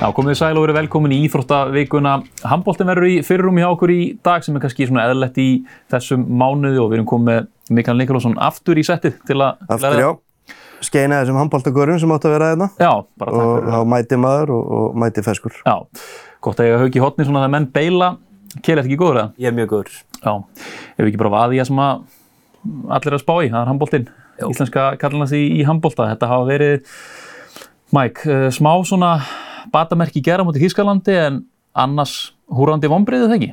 [0.00, 2.14] Já, komið sæl og verið velkomin í Íþróttavíkuna.
[2.48, 5.48] Handbóltin verður í fyrirrum hjá okkur í dag sem er kannski svona eðlert í
[5.92, 9.58] þessum mánuði og við erum komið með Mikael Nikolásson aftur í settið til að...
[9.68, 10.54] Aftur, já.
[10.88, 12.70] Skeina þessum handbóltagörðum sem átt að vera aðeina.
[12.80, 13.74] Já, bara takk fyrir það.
[13.74, 15.58] Og þá mæti maður og, og mæti ferskur.
[15.66, 16.06] Já,
[16.48, 18.10] gott að ég hafa hugið hotni svona þegar menn beila.
[18.54, 19.34] Kjell, er þetta ekki góður eða?
[19.36, 20.00] Ég er mjög góður.
[20.16, 20.32] Já,
[20.96, 22.00] ef við ekki bara vaði ég sem að
[22.96, 24.08] allir er að spá í, það er handbóltinn.
[24.48, 26.08] Íslenska kallarnas í, í handbólta.
[26.14, 26.98] Þetta hafa verið,
[27.92, 29.12] Mike, eh, smá svona
[29.72, 31.42] batamerki gera mútið Þískalandi en
[31.74, 33.50] annars húrandi vonbreiðið ekki?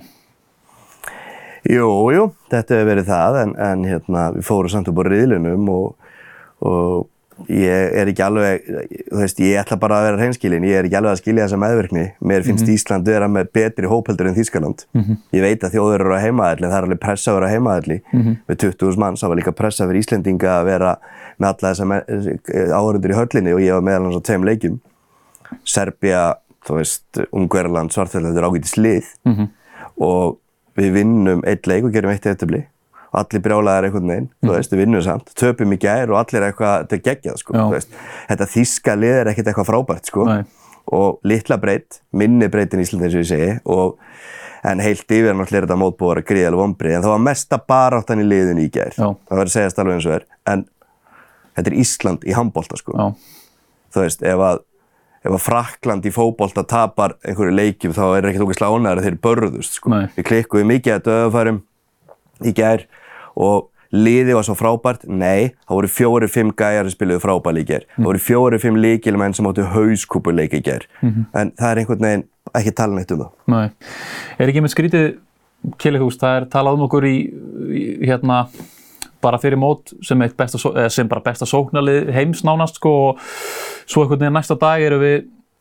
[1.68, 5.68] Jú, jú, þetta hefur verið það en, en hérna, við fórum samt upp á riðlunum
[5.74, 6.12] og,
[6.64, 7.08] og
[7.52, 8.64] ég er ekki alveg,
[9.12, 11.60] þú veist, ég ætla bara að vera hreinskilin, ég er ekki alveg að skilja þessa
[11.62, 12.06] meðverkni.
[12.20, 12.80] Mér finnst mm -hmm.
[12.80, 14.86] Ísland vera með betri hópeldur en Þískaland.
[14.94, 15.18] Mm -hmm.
[15.34, 18.02] Ég veit að þjóður eru á heimaðalli, það er alveg pressa að vera á heimaðalli.
[18.14, 18.38] Mm -hmm.
[18.48, 20.98] Með 20.000 manns, það var líka pressa fyrir Íslendinga að vera
[21.38, 21.86] með alla þessa
[22.74, 24.80] áhörundur í höllinni og ég var meðal hans á tveim leikjum.
[25.68, 26.24] Serbia,
[26.68, 29.48] þú veist, Ungverðarland, Svartfjörðland, þetta er ágætið slið mm -hmm.
[29.98, 30.40] og
[30.78, 32.66] við vinnum eitt leik og gerum eitt eftirbli
[33.08, 36.20] og allir brjálaðar einhvern veginn, mm þú veist, við vinnum samt, töpum í gær og
[36.22, 37.94] allir er eitthvað til geggjað, sko, þú veist.
[38.30, 40.44] Þetta þíska lið er ekkert eitthvað frábært, sko, Nei.
[40.98, 43.98] og litla breytt, minni breytin í Íslandi eins og ég segi, og
[44.68, 47.60] en heilt yfir náttúrulega er þetta mótbúar að gríða alveg vonbrið, en það var mesta
[47.74, 49.08] baráttan í liðinu í gær, Já.
[49.08, 50.66] það verður að segjast alveg eins og er, en
[51.56, 52.98] þetta er Ísland í handbólta, sko.
[52.98, 53.08] Já.
[53.94, 54.64] Þú veist, ef að
[55.24, 59.08] ef að Frakland í fókbólta tapar einhverju leikjum þá er það ekkert okkur slánaður að
[59.08, 60.04] þeir börðust sko.
[60.16, 61.60] Við klikkuðum mikið að döðafærum
[62.46, 62.86] í gær
[63.38, 67.86] og liði var svo frábært, nei, það voru fjóri-fimm gæjar sem spiluði frábært í gær.
[67.88, 68.02] Mm.
[68.02, 70.88] Það voru fjóri-fimm líkilmenn sem áttu hauskúpuleik í gær.
[71.02, 71.28] Mm -hmm.
[71.40, 73.32] En það er einhvern veginn ekki tala neitt um það.
[73.48, 73.70] Nei.
[74.40, 75.08] Er ekki með skrítið,
[75.78, 77.16] Kjellihús, það er talað um okkur í,
[77.74, 78.46] í hérna
[79.24, 80.60] bara fyrir mót sem, besta,
[80.94, 83.22] sem bara besta sóknalið heims nánast sko og
[83.88, 85.18] svo einhvern veginn næsta dag erum við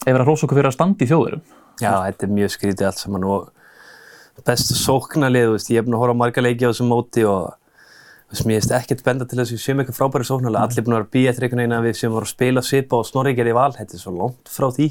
[0.07, 1.45] yfir að hrósa okkur fyrir að standa í þjóðurum.
[1.81, 3.53] Já, þetta er mjög skrítið allt saman og
[4.47, 7.55] besta sóknalið, veist, ég hef búin að horfa marga leiki á þessum móti og
[8.31, 10.61] veist, mér finnst ekkert benda til þess að við séum eitthvað frábæri sóknalið.
[10.63, 12.65] Allir búin að vera býja eftir einhvern veginn að við séum að vera að spila
[12.67, 14.91] svipa og snorri gerði val, þetta er svo langt frá því.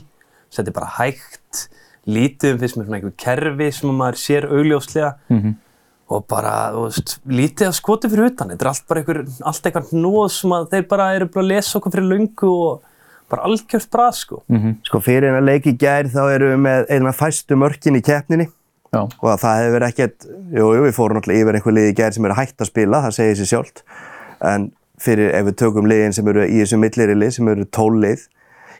[0.55, 1.61] Þetta er bara hægt,
[2.05, 5.13] lítið um fyrst með svona einhver kerfi sem maður sér augljóslega.
[5.29, 5.61] Mm -hmm
[6.05, 8.51] og bara, þú veist, lítið að skoti fyrir utan.
[8.53, 11.49] Þetta er allt bara einhver, allt eitthvað nóð sem að þeir bara eru bara að
[11.49, 12.83] lesa okkur fyrir lungu og
[13.31, 14.43] bara algjört brað, sko.
[14.47, 14.75] Mm -hmm.
[14.85, 18.47] Sko fyrir en að leiki gær þá erum við með eina fæstu mörkin í keppninni
[18.93, 19.01] Já.
[19.01, 22.33] og það hefur ekkert, jú, jú, við fórum náttúrulega yfir einhver liði gær sem eru
[22.35, 23.83] hægt að spila, það segir sér sjálft,
[24.41, 28.19] en fyrir ef við tökum liðin sem eru í þessu millirili, sem eru tólið,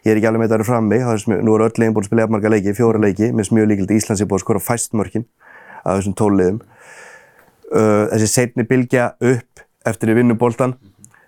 [0.04, 0.98] ég er ekki alveg með þetta að vera frammi,
[1.42, 3.26] nú eru öll liðin búin að spila jafnmarga leiki, fjóra leiki,
[7.72, 10.76] uh, þessi setni bylgja upp eftir við vinnum bóltan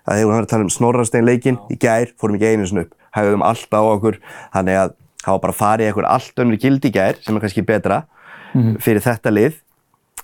[0.09, 2.85] að þegar við höfum að tala um snorrastein leikinn í gær fórum ekki einu sinni
[2.85, 4.19] upp, hægðum allt á okkur.
[4.55, 7.35] Þannig að það var bara að fara í eitthvað allt önnur gildi í gær sem
[7.35, 8.03] er kannski betra
[8.53, 8.79] mm -hmm.
[8.83, 9.59] fyrir þetta lið.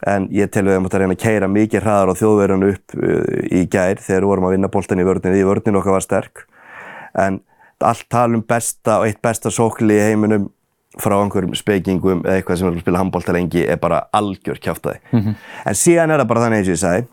[0.05, 2.71] En ég tel við að við múttum að reyna að keira mikið hraðar á þjóðverðinu
[2.73, 5.95] upp uh, í gær þegar við vorum að vinna bóltan í vörðinu því vörðinu okkar
[5.95, 6.45] var sterk.
[7.15, 7.39] En
[7.79, 10.49] allt tala um besta og eitt besta sókli í heiminum
[11.01, 14.99] frá einhverjum spekingum eða eitthvað sem er að spila handbólta lengi er bara algjör kjáftæði.
[15.11, 15.35] Mm -hmm.
[15.65, 17.07] En síðan er það bara þannig eins og ég sagði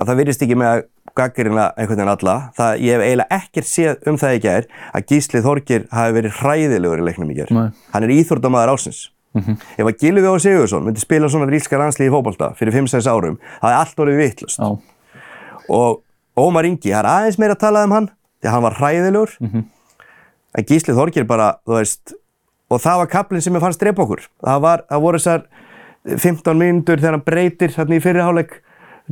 [0.00, 0.82] að það virðist ekki með að
[1.14, 2.36] gaggarina einhvern veginn alla.
[2.56, 6.38] Það, ég hef eiginlega ekkert séð um það ekki er að Gísli Þorgir hafi verið
[6.40, 7.72] hræðilegur í leiknum í gerð.
[7.92, 9.10] Hann er íþórtamaður ásins.
[9.32, 9.56] Mm -hmm.
[9.78, 10.38] Ef að Gilvi Ó.
[10.38, 13.98] Sigursson myndi spila svona fyrir ílska landslíði í fókbólta fyrir 5-6 árum, það er allt
[13.98, 14.60] orðið vittlust.
[14.60, 14.78] Oh.
[15.68, 16.02] Og
[16.36, 18.10] Ómar Ingi, það er aðeins meira að tala um hann,
[18.42, 19.30] því hann var hræðilegur.
[19.40, 19.64] Mm -hmm.
[20.58, 22.12] En Gísli Þorgir bara, þú veist,
[22.72, 24.24] og það var kaplinn sem ég fannst drepa okkur.
[24.40, 25.46] Það, var, það voru þessar
[26.08, 28.54] 15 mínútur þegar hann breytir þarna í fyrirháleik,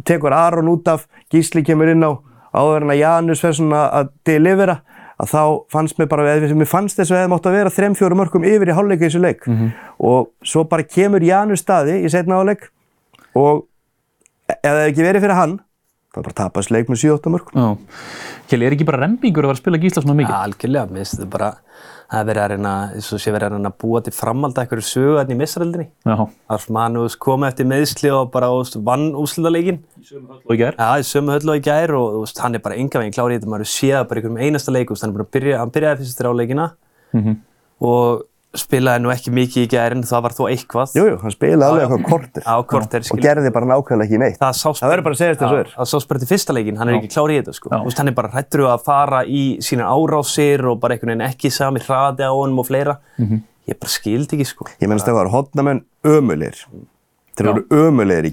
[0.06, 2.12] tekur Aron út af, Gísli kemur inn á,
[2.56, 4.80] áður en að Janus fer svona að delivera,
[5.20, 8.46] að þá fannst mér bara, mér fannst þess að það mátti að vera 3-4 mörgum
[8.48, 9.46] yfir í háleika í þessu leik.
[9.46, 9.72] Mm -hmm.
[10.10, 12.70] Og svo bara kemur Janus staði í setna háleik
[13.34, 13.66] og
[14.48, 15.58] ef það hefði ekki verið fyrir hann,
[16.14, 17.78] það bara tapast leik með 7-8 mörgum.
[18.48, 20.34] Kjell, er ekki bara rembingur að vera að spila Gísla svona mikið?
[20.34, 21.50] Ja, algjörlega, mér finnst þetta bara
[22.10, 24.64] það er verið að reyna, eins og sé verið að reyna að búa til framalda
[24.64, 25.86] eitthvað sögu hérna í missaröldinni.
[26.04, 28.48] Þar sem hann koma eftir meðsli og bara
[28.88, 29.78] vann úslutaleikin.
[30.00, 30.78] Í sömu höllu og í gær.
[30.80, 33.38] Já, í sömu höllu og í gær og veist, hann er bara enga veginn klárið
[33.38, 33.52] þetta.
[33.54, 36.30] Maður séða bara einhverjum einasta leik, veist, hann bara að byrja, hann byrjaði fyrst þér
[36.30, 36.66] á leikina
[37.12, 37.38] mm -hmm.
[37.90, 38.26] og
[38.58, 40.94] spilaði nú ekki mikið í gærin, það var þó eitthvað.
[40.98, 42.42] Jújú, hann spilaði alveg eitthvað kortir.
[42.42, 43.14] Á kortir, skilja.
[43.14, 44.38] Og gerði bara nákvæmlega ekki neitt.
[44.40, 45.68] Það sást það verður bara að segja þetta svo er.
[45.76, 47.70] Það sást bara til fyrsta leikin, hann er ekki klár í þetta sko.
[47.70, 51.28] Þú veist, hann er bara hrættur að fara í sína árásir og bara einhvern veginn
[51.28, 52.94] ekki sami hraði á honum og fleira.
[53.18, 53.40] Mm -hmm.
[53.70, 54.66] Ég bara skildi ekki sko.
[54.80, 56.66] Ég mennst að það var hodnamenn ömulegir.
[57.38, 58.26] Þeir voru ömulegir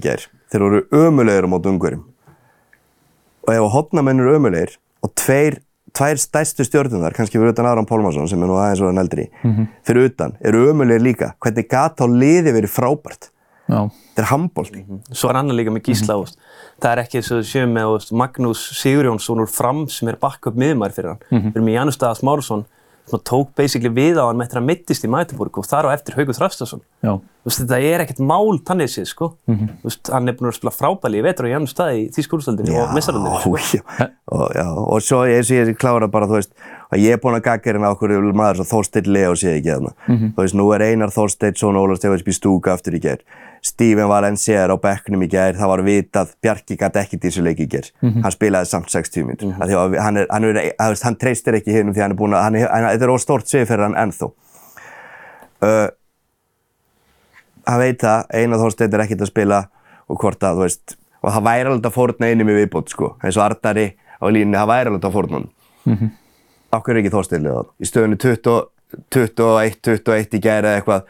[5.96, 9.28] tvær stæstu stjórnunar, kannski fyrir utan Aron Pálmarsson sem er nú aðeins og hann eldri,
[9.42, 9.66] mm -hmm.
[9.86, 11.34] fyrir utan, eru ömulegir líka.
[11.40, 13.30] Hvernig gata á liði verið frábært?
[13.68, 13.90] Já.
[14.14, 14.84] Þetta er handbólti.
[14.88, 15.14] Mm -hmm.
[15.14, 16.36] Svo er annar líka með Gísla, mm -hmm.
[16.80, 20.56] það er ekki eins og séum með Magnús Sigurjónsson úr fram sem er bakk upp
[20.56, 21.18] miðmæri fyrir hann.
[21.30, 21.96] Við erum í Janus
[23.08, 25.94] Sem tók basically við á hann með þetta að mittist í Mætiborg og þar á
[25.96, 26.82] eftir Haugur Þrastason.
[27.48, 29.30] Þetta er ekkert mál tannig sér sko.
[29.48, 29.92] Mm -hmm.
[30.12, 32.92] Hann er búin að spila frábæli í vetur og í annar staði í Þýskúrústöldinni og
[32.94, 33.40] Messaröldinni.
[33.40, 34.08] Sko.
[34.28, 34.56] Og,
[34.92, 36.52] og svo eins og ég klára bara þú veist
[36.92, 39.92] að ég er búin að gagga hérna okkur maður svo Þorstein Leo sé ekki þarna.
[40.08, 40.32] Mm -hmm.
[40.34, 43.24] Þú veist nú er Einar Þorsteinsson og Ólar Stefánsby stúka aftur í gerð.
[43.62, 47.42] Stephen Valencia er á bekknum í gerð, það var vitað, Bjarki gæti ekkert í þessu
[47.44, 47.90] leiki í gerð.
[48.00, 48.22] Mm -hmm.
[48.22, 49.44] Hann spilaði samt 60 minnir.
[49.44, 49.58] Mm -hmm.
[49.98, 50.44] Hann, hann,
[50.78, 52.52] hann, hann treystir ekki hérna því hann er búin að,
[52.92, 54.32] þetta er óstórt svið fyrir hann ennþó.
[55.62, 55.88] Uh,
[57.66, 59.68] hann veit það, Einar Þorstein er ekkert að spila
[60.08, 63.16] og hvort að, þú veist, og það væri alveg að fórna einum í viðbót, sko.
[63.22, 65.48] eins og Ardari á línni, það væri alveg að fórna hann.
[65.84, 66.08] Mm -hmm.
[66.72, 67.66] Akkur er ekki Þorstein liðað?
[67.80, 71.02] Í stöðunni 21-21 í gerð eða eitthvað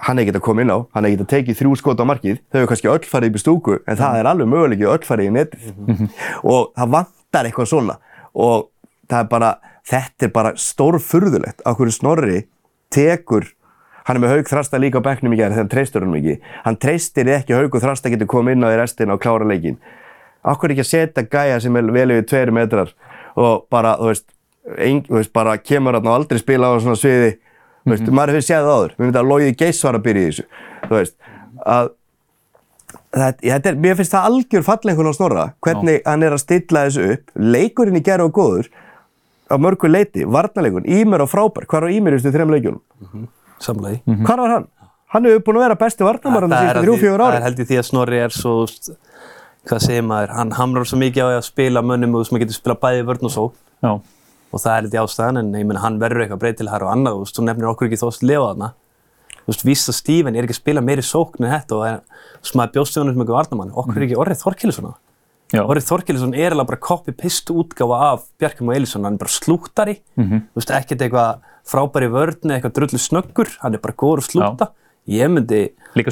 [0.00, 2.04] hann er ekkert að koma inn á, hann er ekkert að tekið þrjú skot á
[2.08, 5.04] markið, þau hefur kannski öll farið upp í stúku en það er alveg möguleikið öll
[5.04, 6.08] farið í netið mm -hmm.
[6.42, 7.98] og það vantar eitthvað svona
[8.32, 8.70] og
[9.12, 9.56] er bara,
[9.88, 12.44] þetta er bara stórfurðulegt á hverju Snorri
[12.92, 13.48] tekur,
[14.06, 16.38] hann er með haug þrasta líka á bekknum í gerð þegar hann treystur hann mikið,
[16.64, 19.78] hann treystir ekki haug og þrasta getur komið inn á í restina og klára leikin.
[20.42, 22.90] Akkur ekki að setja gæja sem er vel yfir tveiri metrar
[23.38, 24.26] og bara, þú veist,
[24.76, 27.36] ein, þú veist bara kemur hann og aldrei spila á svona sviði
[27.84, 28.14] mm -hmm.
[28.14, 28.94] maður hefur séð það áður.
[28.96, 30.44] Við myndum að Lóði Geis var að byrja í þessu.
[30.82, 31.16] Þú veist,
[31.66, 31.90] að
[33.12, 36.04] þetta er, mér finnst það algjör fallengun á Snorra, hvernig Já.
[36.10, 37.30] hann er að stilla þessu upp.
[37.36, 38.70] Leikurinn í gerð og góður
[39.52, 41.66] á mörgu leiti, varnalegun, Ímer og frábær.
[41.68, 42.80] Hvað var Ímer í þessu þrejum leikjunum?
[43.00, 43.28] Mm -hmm.
[43.62, 44.24] Mm -hmm.
[44.26, 44.66] Hvað var hann?
[45.12, 46.04] Hann hefur búin að vera besti
[47.20, 47.32] ári.
[47.32, 48.66] Það er held í því að Snorri er svo,
[49.68, 52.74] hvað segir maður, hann hamrar svo mikið á að spila mönnum og sem getur spila
[52.74, 53.52] bæði vörn og svo.
[54.52, 57.24] Og það er litið ástæðan en ég menna hann verður eitthvað breytilegar og annað, þú
[57.24, 58.68] veist, þú nefnir okkur ekki þóst lefa þarna.
[59.42, 61.94] Þú veist, víst að Stíven er ekki að spila meiri sókn en þetta og það
[61.94, 64.94] er svona bjóðstöðunum sem ekki varnamann, okkur er ekki Orrið Þorkilsson á.
[65.62, 69.96] Orrið Þorkilsson er alveg bara copy-paste útgáfa af Bjarkjum og Elísson, hann er bara slúttari,
[70.16, 70.44] mm -hmm.
[70.52, 74.70] þú veist, ekkert eitthvað frábæri vörðni, eitthvað drullu snöggur, hann er bara góður að slúta.
[75.10, 75.64] Ég myndi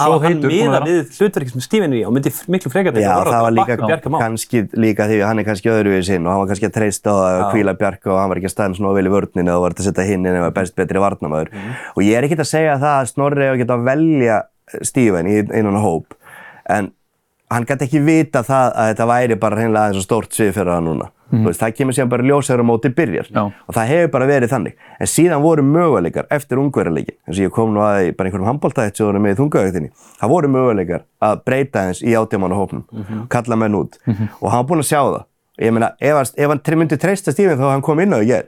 [0.02, 3.28] á hann miða við hlutverki sem Stífinn er í og myndi miklu frekar til að
[3.30, 3.76] það var líka
[4.18, 7.14] kannski líka því að hann er kannski öðruvið sinn og hann var kannski að treysta
[7.14, 9.62] á að kvíla Bjarka og hann var ekki að staðin svona vel í vörninu og
[9.62, 11.76] var að setja hinn inn eða best betri varnamöður mm.
[11.94, 14.40] og ég er ekki að segja það að Snorri hefur getið að velja
[14.90, 16.18] Stífinn í einan hóp
[16.66, 16.90] en
[17.50, 20.70] hann gæti ekki vita það að þetta væri bara hreinlega aðeins og stórt svið fyrir
[20.70, 21.08] það núna.
[21.30, 21.44] Mm.
[21.46, 23.40] Veist, það kemur síðan bara ljósaður á móti byrjar Já.
[23.46, 24.86] og það hefur bara verið þannig.
[24.98, 29.26] En síðan voru möguleikar eftir ungverðarleikin, eins og ég kom nú að bara einhverjum handbóltæðitsjóðunum
[29.26, 33.28] með þungaugtinni, það voru möguleikar að breyta eins í átjámanahópnum, mm -hmm.
[33.30, 34.28] kalla menn út mm -hmm.
[34.40, 35.24] og hann búinn að sjá það.
[35.60, 38.46] Ég meina, ef, ef hann myndi treysta Stífinn þá hann kom inn á ég.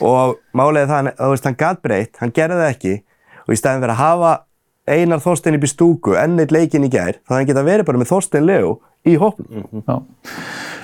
[0.00, 3.02] Og málega það, þú veist, hann gæt breytt, hann gerði það ekki
[3.46, 4.44] og í staðin fyrir að hafa
[4.90, 8.10] Einar Þorstein upp í stúku, enneitt leikin í gær, þá hann geta verið bara með
[8.10, 9.46] Þorstein Leo í hópum.
[9.46, 10.06] Mm -hmm.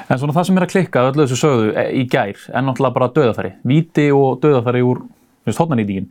[0.08, 2.94] En svona það sem er að klikka öllu þessu sögðu e, í gær er náttúrulega
[2.94, 3.52] bara döðafæri.
[3.64, 5.02] Víti og döðafæri úr
[5.46, 6.10] hóttanýtingin.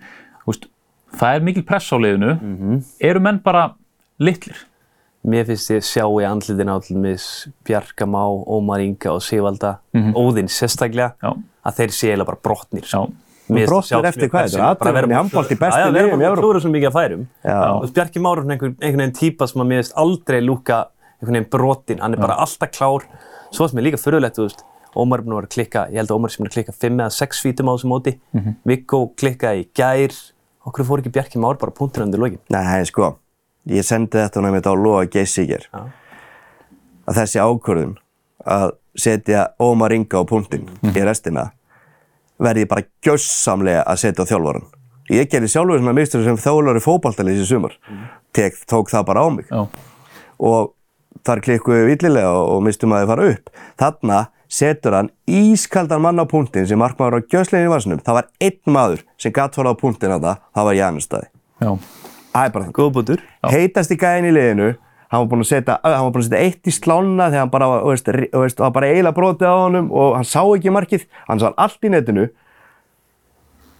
[1.17, 2.33] Það er mikil press á liðinu.
[2.41, 2.83] Mm -hmm.
[2.99, 3.75] Eru menn bara
[4.19, 4.57] litlir?
[5.23, 10.13] Mér finnst ég sjá í andlitin á allmis Bjarkamá, Ómar Inga og Sigvalda, mm -hmm.
[10.13, 11.37] Óðinn sérstaklega, Já.
[11.65, 12.83] að þeir sé eiginlega bara brotnir.
[12.83, 13.11] Já.
[13.47, 14.69] Brottir eftir hvað þetta?
[14.75, 16.27] Aðverðin í handbólt í besti liðum í Európa.
[16.27, 17.25] Er bara klúður svo mikið að færum.
[17.97, 20.80] Bjarki Máru er einhvern veginn típa sem að mér finnst aldrei lúka
[21.18, 22.01] einhvern veginn brotinn.
[22.04, 23.06] Hann er bara alltaf klár.
[23.51, 24.66] Svo sem er líka fyrirlegt, þú veist,
[24.97, 27.13] Ómar er búinn að klikka, ég held að Ómar er búinn að klikka 5 eða
[27.13, 28.13] 6 fítum á þessu móti.
[28.33, 28.56] -hmm.
[28.66, 30.16] Viggo klikkaði í gær.
[30.68, 32.39] Okkur fór ekki Bjarki Máru bara punktur undir lokin?
[32.49, 33.18] Nei, sko,
[33.68, 35.69] ég sendi þetta námið á Lóa Geysíker
[37.07, 37.95] að þessi ákvörðun
[38.45, 40.97] að setja Ómar Inga á punktin -hmm.
[40.97, 41.51] í restina
[42.44, 44.65] verði ég bara gjössamlega að setja á þjálfvaran.
[45.13, 47.77] Ég gerði sjálfur svona mistur sem þjálfur í fókbaltalið í sumar.
[48.35, 49.47] Tek, tók það bara á mig.
[49.51, 49.61] Já.
[50.37, 50.73] Og
[51.25, 53.53] þar klikkuði við villilega og mistum að þið fara upp.
[53.79, 54.19] Þarna
[54.57, 58.03] setur hann ískaldan mann á punktin sem markmaður á gjösleginu varsnum.
[58.03, 61.31] Það var einn maður sem gatt fór á punktin að það, það var Janustæði.
[61.63, 61.71] Já.
[62.37, 62.75] Það er bara það.
[62.77, 63.23] Góðbútur.
[63.47, 64.69] Heitast í gæðin í liðinu
[65.11, 67.54] hann var búinn að setja, hann var búinn að setja eitt í slána þegar hann
[67.54, 71.42] bara, veist, veist, var bara eiginlega brotið á honum og hann sá ekki markið, hann
[71.44, 72.28] sá allt í netinu.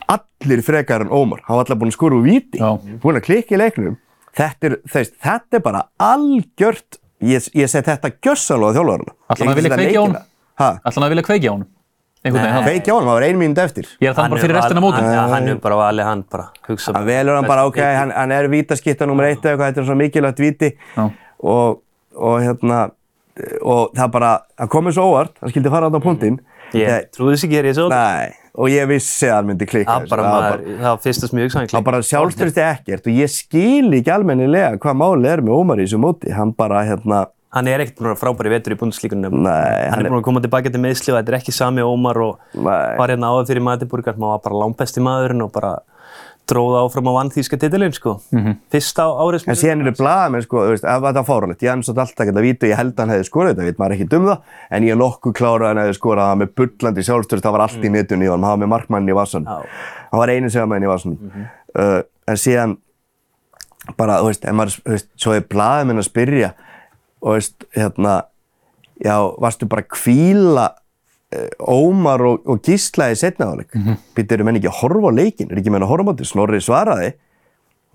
[0.07, 2.62] Allir frekar en Ómar, hann var alltaf búinn að skóra úr viti,
[3.03, 3.98] búinn að klikka í leiknum.
[4.38, 9.15] Þetta er, þeist, þetta er bara algjört, ég, ég seti þetta gjössalóða þjálfurinn.
[9.27, 10.22] Alltaf hann vilja kveikja á honum?
[10.62, 11.72] Alltaf hann vilja kveikja á honum?
[12.34, 13.88] Feiki á hann, það var ein mínund eftir.
[14.03, 15.07] Ég er þannig bara fyrir restina mótum.
[15.07, 16.93] Ja, hann er bara valið, hann bara hugsa.
[16.98, 19.29] Hann velur hann bara, ok, hann, hann er vítaskitta nr.
[19.31, 21.81] 1 eða eitthvað, þetta er svona mikilvægt víti og,
[22.17, 22.84] og hérna,
[23.62, 26.39] og það bara, það komið svo óvart, hann skildi fara á punktinn,
[26.75, 27.88] Ég trúði þess ekki að ég svo.
[27.91, 29.93] Nei, og ég vissi að hann myndi klikka.
[29.93, 31.77] Það bara maður, það var fyrsta sem ég hugsaði klikka.
[31.77, 35.88] Það bara sjálfstyrsti ekkert og ég skil ekki almennilega hvað málið er með Ómar í
[35.88, 36.34] þessu móti.
[36.36, 37.24] Hann bara, hérna...
[37.55, 39.35] Hann er ekkert búin að frábæri vetur í búinslíkunum.
[39.45, 39.51] Nei.
[39.51, 42.19] Hann, hann er búin að koma tilbaka til meðsli og þetta er ekki sami Ómar
[42.19, 42.97] og Nei.
[42.99, 44.17] var hérna áður fyrir Matiburgar.
[44.17, 45.77] Hann var bara langbæsti maðurinn og bara
[46.47, 48.55] dróða áfram á vannþýska titilinn sko, mm -hmm.
[48.71, 52.23] fyrsta árið En síðan eru blaðamenn sko, þú veist, það var fáralegt, ég ansótt alltaf
[52.23, 54.25] ekki að vita og ég held að hann hefði skorað þetta, veit maður ekki dum
[54.27, 54.37] það,
[54.71, 57.61] en ég er nokkuð klárað að hann hefði skorað það með bullandi sjálfstörst, það var
[57.61, 57.83] allt mm.
[57.83, 60.87] í netun í hann, hann var með markmann í vassan, hann var einu segjaman í
[60.87, 61.45] vassan, mm -hmm.
[61.83, 62.77] uh, en síðan
[63.97, 66.53] bara, þú veist, en maður, þú veist, svo er blaðamenn að spyrja
[67.21, 68.24] og, veist, hérna,
[69.03, 70.71] já, varstu bara kvíla
[71.27, 73.95] Eh, Ómar og, og Gísla í setnaðaleg mm -hmm.
[74.15, 76.27] býttir um henni ekki að horfa á leikin er ekki meina að horfa á þetta,
[76.29, 77.09] Snorri svaraði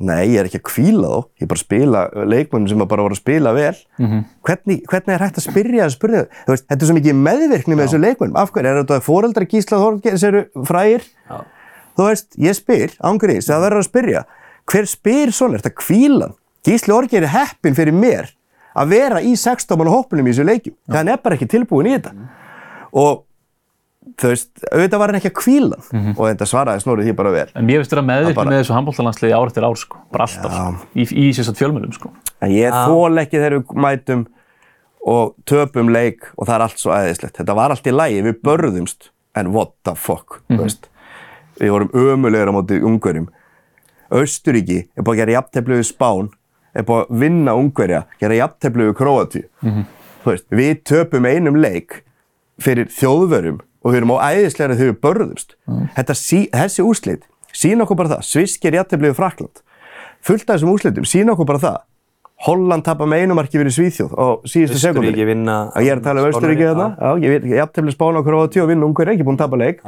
[0.02, 1.20] nei, ég er ekki að kvíla þá.
[1.38, 3.76] Ég er bara að spila leikmennum sem bara voru að spila vel.
[3.98, 4.24] Mm -hmm.
[4.42, 7.84] hvernig, hvernig er hægt að spyrja að það, veist, þetta er svo mikið meðvirkni með
[7.86, 11.02] þessu leikmennum, af hverju, er þetta fóreldra Gísla Þorgers eru frægir?
[11.30, 11.38] Já.
[11.96, 14.24] þú veist, ég spyr, ángurins, það verður að spyrja.
[14.66, 16.34] Hver spyr svona, er þetta kvílan
[16.66, 18.34] Gísli Þorgers er heppin fyrir mér
[18.74, 21.50] að vera í 16 mann hópunum í þessu leikum, þannig að hann er bara ekki
[21.50, 22.14] tilbúin í þetta.
[22.14, 22.30] Mm
[22.92, 23.22] og
[24.18, 26.14] þú veist, auðvitað var hann ekki að kvíla mm -hmm.
[26.16, 27.48] og þetta svaraði snórið því bara vel.
[27.54, 30.68] En veist þér að meðvirkni með þessu handbóltalandsliði ár eftir ár sko, bara alltaf, ja.
[30.94, 32.12] í, í sérstaklega fjölmjölum sko.
[32.40, 34.26] En ég þól ekki þegar við mætum
[35.06, 37.36] og töpum leik og það er allt svo æðislegt.
[37.38, 39.10] Þetta var allt í lægi, við börðumst.
[39.34, 40.58] En what the fuck, mm -hmm.
[40.58, 40.88] þú veist.
[41.58, 43.28] Við vorum ömulegur á móti ungverjum.
[44.10, 46.28] Östuríki er búin að gera jafntefni við Spán
[46.74, 49.84] er búin að vinna ungverja gera jafntefni við Kroati mm -hmm.
[50.24, 52.04] veist, við töpum einum leik
[52.60, 55.56] fyrir þjóðverjum og við erum á æðislega þegar við börðumst.
[55.66, 56.14] Mm.
[56.14, 58.26] Sí, þessi úslit sína okkur bara það.
[58.26, 59.62] Sviskir jættibliðu Frakland.
[60.22, 61.80] Fullt af þessum úslitum sína okkur bara það.
[62.42, 65.12] Holland tapar með einumarki fyrir Svíþjóð á síðustu sekundin.
[65.12, 65.56] Östuríki vinna...
[65.78, 66.86] Ég er að tala um Östuríki þarna.
[67.52, 69.84] Jættiblið spána okkur á tíu og vinna ungur ekki búin að tapa leik.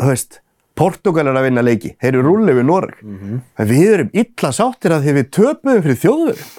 [0.00, 0.40] Þú veist,
[0.80, 1.92] Portugal er að vinna leiki.
[2.00, 2.98] Þeir eru rúlið við Noreg.
[3.04, 3.40] Mm -hmm.
[3.60, 6.50] En við erum illa sáttir að því við töpuðum fyrir þjóðverðum.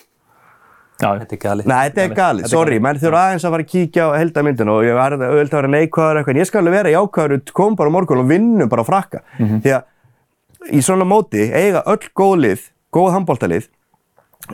[1.01, 1.69] Já, þetta er galið.
[1.69, 4.83] Nei, þetta er galið, sorry, menn þurfa aðeins að fara að kíkja á heldamindinu og
[4.85, 7.93] ég var auðvitað að vera neikvæður eitthvað, en ég skal alveg vera jákvæður, kom bara
[7.95, 9.21] morgun og vinnum bara að frakka.
[9.39, 9.61] Mm -hmm.
[9.63, 13.65] Því að í svona móti eiga öll góð lið, góð handbóltalið,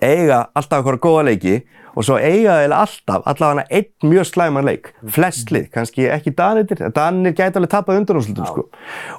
[0.01, 1.55] eiga alltaf eitthvað góða leiki
[1.97, 6.83] og svo eiga þeir alltaf, allavega einn mjög slæman leik, flest lið, kannski ekki Danir,
[6.93, 8.67] Danir gæti alveg tapað undanúslutum sko.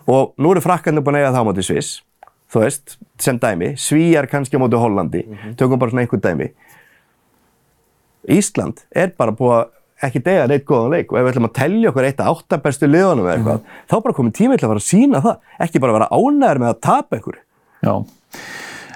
[0.07, 1.97] Og nú eru frakkarnir búin að eiga það á móti Sviss,
[2.53, 5.57] þú veist, sem dæmi, Svíjar kannski á móti Hollandi, -hmm.
[5.59, 6.53] tökum bara svona einhvern dæmi.
[8.29, 9.67] Ísland er bara búið að
[10.03, 12.87] ekki degja neitt góðan leik og ef við ætlum að tellja okkur eitt af áttabestu
[12.87, 13.87] liðunum eða eitthvað, mm.
[13.91, 16.59] þá bara komið tímið til að fara að sína það, ekki bara að vera ánæður
[16.63, 17.43] með að tapa einhverju.
[17.83, 17.95] Já,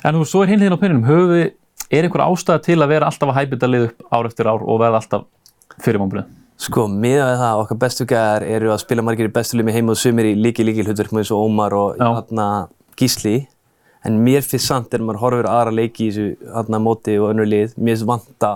[0.05, 1.51] en þú svo er hinliðin á pinnunum, höfu við,
[1.93, 4.81] er einhver ástæða til að vera alltaf að hæpita lið upp ár eftir ár og
[4.81, 5.27] verða alltaf
[5.85, 6.31] fyrirmómbrið?
[6.63, 9.79] Sko, miða við það, okkar bestu gæðar eru að spila margir í bestu lið með
[9.79, 12.49] heima og sumir í líki líki hlutverk með þessu Ómar og hana,
[12.99, 13.47] Gísli
[14.07, 17.49] en mér finnst samt er maður horfir aðra leiki í þessu hana, móti og önnur
[17.51, 18.53] lið, mér finnst vanta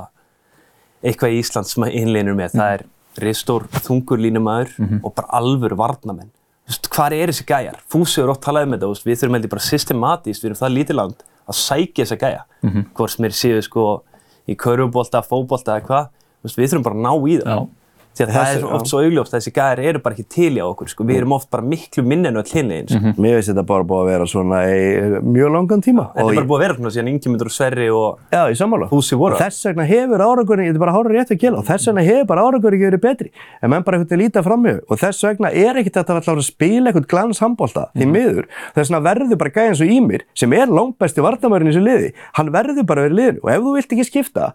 [1.07, 2.55] eitthvað í Ísland sem innleinur með.
[2.55, 2.61] Mm.
[2.61, 2.87] Það er
[3.27, 5.01] ristór þungurlínumæður mm -hmm.
[5.03, 6.31] og bara alvöru varnamenn.
[6.67, 7.79] Hvað er þessi gæjar?
[7.89, 8.89] Fúsi er ótt talað um þetta.
[8.91, 12.45] Veist, við þurfum heldur bara systematíst, við erum það lítið land, að sækja þessa gæja.
[12.63, 12.85] Mm -hmm.
[12.95, 14.03] Hvort sem er séu sko
[14.49, 16.09] í körubólta, fóbólta eða hvað.
[16.43, 17.69] Við þurfum bara að ná í það.
[18.17, 20.61] Því að það er oft svo augljóft að þessi gæðir eru bara ekki til í
[20.65, 21.05] okkur sko.
[21.05, 23.01] Við erum oft bara miklu minni en öll hinlegin sko.
[23.01, 23.21] mm -hmm.
[23.21, 26.05] Mér finnst þetta bara búið að vera svona í mjög langan tíma.
[26.15, 28.89] Þetta er bara búið að vera svona síðan Ingemyndur og Sverri og Já, í sammála.
[28.89, 29.37] Húsi voru.
[29.37, 32.27] Þess vegna hefur árangurinn, þetta er bara hára rétt að kila, og þess vegna hefur
[32.27, 33.31] bara árangurinn ekki verið betri.
[33.63, 36.91] En menn bara eitthvað lítið framhjöfu og þess vegna er ekkert að það að spila
[36.91, 38.01] eitthvað glans handbólta mm -hmm.
[38.01, 38.13] því mhm.
[38.17, 38.45] miður.
[38.75, 42.13] Þess vegna verður bara gæðin svo í mér sem er langbæsti vartamærin í þessu liði.
[42.33, 44.55] Hann verður bara verið liðinu og ef þú vilt ekki skipta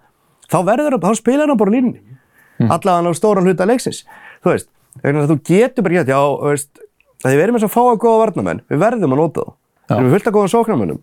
[0.51, 1.99] þá, verður, þá spilar hann bara línni.
[2.59, 2.71] Mm.
[2.71, 4.05] Allavega á stóran hluta leiksins
[4.43, 4.69] þú veist,
[5.01, 6.83] þú getur bara gett, já, veist,
[7.23, 9.55] að við erum eins og fáið góða varnamenn, við verðum að nota þá.
[9.91, 11.01] Við erum fullt af góða sóknarmennum.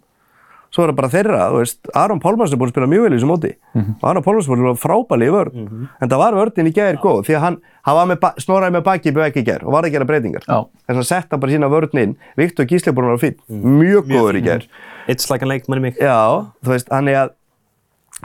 [0.69, 3.13] Svo er það bara þeirra, þú veist, Aron Pálmars er búin að spila mjög vel
[3.15, 3.51] í þessu móti.
[3.73, 3.95] Mm -hmm.
[4.11, 5.55] Aron Pálmars er búin að spila frábæli í vörð.
[5.55, 5.87] Mm -hmm.
[6.01, 8.85] En það var vörðin í gerð góð, því að hann, hann var með snoraði með
[8.85, 10.45] baki í bæki í gerð og var að gera breytingar.
[10.45, 12.17] Þess að hann setta bara sína vörðin inn.
[12.37, 13.79] Viktor Gísli er búin að vera fín, mm.
[13.79, 14.67] mjög góður í gerð.
[15.09, 15.97] It's like a lake, manni mig.
[15.97, 17.31] Já, þú veist, hann er að,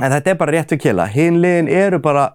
[0.04, 1.06] en þetta er bara rétt við kila.
[1.08, 2.34] Hinn liðin eru bara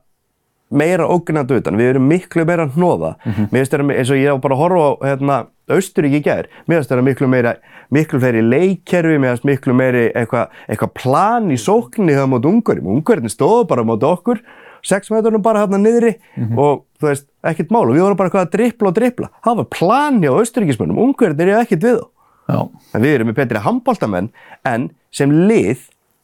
[0.69, 3.15] meira ógnandi utan, við erum miklu meira hnóða.
[3.25, 3.49] Mm -hmm.
[3.51, 6.49] Mér finnst þetta eins og ég á bara að horfa á hérna, Austuríki í gær,
[6.67, 7.55] mér finnst þetta miklu meira,
[7.91, 12.87] miklu meiri leikkerfi, mér finnst miklu meiri eitthvað eitthva plan í sókninni það mot ungurum.
[12.87, 14.41] Ungurinn stóðu bara mot okkur,
[14.83, 16.59] sex metrunum bara hérna niðri mm -hmm.
[16.59, 19.29] og þú veist, ekkert mál og við vorum bara eitthvað að drippla og drippla.
[19.45, 22.01] Það var plan hjá Austuríkismönnum, ungurinn er ekkert við
[22.49, 22.69] þá.
[22.95, 24.31] En við erum með betri handbóltamenn
[24.65, 25.79] en sem lið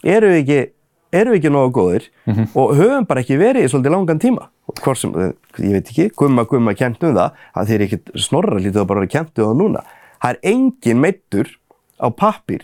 [0.05, 0.74] eru við ekki
[1.15, 2.47] erum við ekki nógu góðir Mhm.
[2.55, 4.49] og höfum bara ekki verið í svolítið langan tíma.
[4.95, 8.81] Sem, eh, ég veit ekki, gumma gumma kent um það, að þeir ekki snorra lítið
[8.83, 9.83] og bara verið kent um það núna.
[10.23, 11.51] Það er engin meittur
[12.01, 12.63] á pappír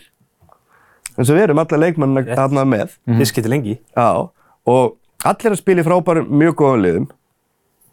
[1.17, 2.97] eins og við erum alla leikmannina þarna með.
[3.07, 3.77] Þið skiptir lengi.
[3.95, 4.29] Já,
[4.67, 7.07] og allir að spila í frábærum mjög góðum liðum,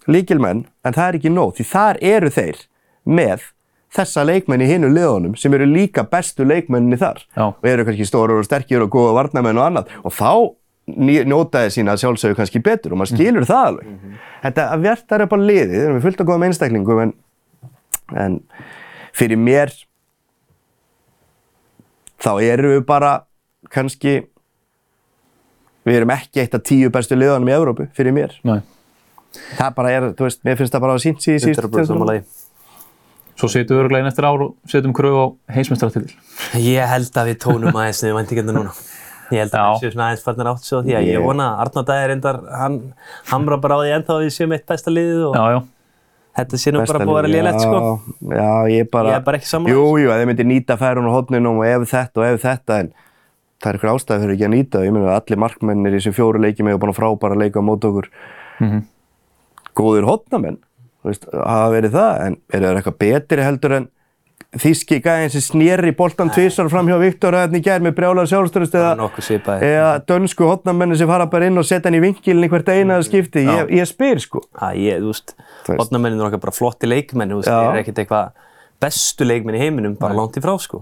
[0.08, 2.60] líkilmenn, en það er ekki nóg, því þar eru þeir
[3.06, 3.40] með
[3.96, 7.46] þessa leikmenn í hinu liðunum sem eru líka bestu leikmenninni þar Já.
[7.48, 10.32] og eru kannski stórar og sterkir og góða varnamenn og annað og þá
[10.98, 13.86] ní- njóta þeir sína sjálfsögur kannski betur og maður skilur það alveg.
[14.44, 17.12] Þetta að verðar er bara liðið, við erum fullt af góðum einstaklingum en,
[18.16, 18.38] en
[19.16, 19.72] fyrir mér
[22.22, 23.12] þá erum við bara
[23.72, 24.18] kannski
[25.88, 28.34] við erum ekki eitt af tíu bestu liðanum í Evrópu fyrir mér.
[28.44, 28.58] Nei.
[29.58, 32.24] Það bara er, þú veist, mér finnst það bara að sínt síðan síðan.
[33.38, 33.40] 100% samanlagi.
[33.40, 36.14] Svo setjum við öruglega inn eftir ár og setjum krögu á heimsmeistaratitil.
[36.58, 38.72] Ég held að við tónum aðeins niður væntingarna núna.
[39.28, 41.58] Ég held að við séum svona aðeins farnir átt svo því að ég vona að
[41.66, 42.78] Arnar Dæði reyndar, hann
[43.28, 45.58] hamra bara á því ennþá að við séum eitt besta liðið og Já, já.
[46.38, 47.36] þetta sé nú bara búið að vera lið.
[47.36, 47.80] lélegt sko.
[48.24, 49.08] Já, já, ég bara...
[49.12, 50.00] Ég er bara ekki sammála Jú, þessu.
[50.00, 52.90] jú, að þeir myndi nýta færun á hodninum og ef þetta og ef þetta, en
[53.60, 54.82] það er ykkur ástæði fyrir ekki að nýta.
[54.88, 57.68] Ég meina að allir markmennir í þessum fjóru leikjum hefur búin að frábæra leika á
[57.68, 58.08] mót okkur.
[59.78, 60.67] Góðir hodnamenn, þú
[61.04, 63.86] veist, hafa verið það, en eru það eitthvað betri heldur en
[64.58, 68.28] þíski gæðin sem snýri boltan tvísar fram hjá Viktor að þetta í gær með brjálar
[68.30, 68.94] sjálfstörust eða,
[69.60, 73.04] eða dönsku hodnamenni sem fara bara inn og setja hann í vinkilin í hvert einaða
[73.04, 73.44] skipti.
[73.44, 74.42] Ég, ég spyr sko.
[74.56, 75.34] að ég, þú veist,
[75.68, 78.46] hotnamennin er okkar bara flotti leikmenn, þú veist, þeir eru ekkert eitthvað
[78.80, 80.80] bestu leikmenn í heiminum, bara langt í frá, sko.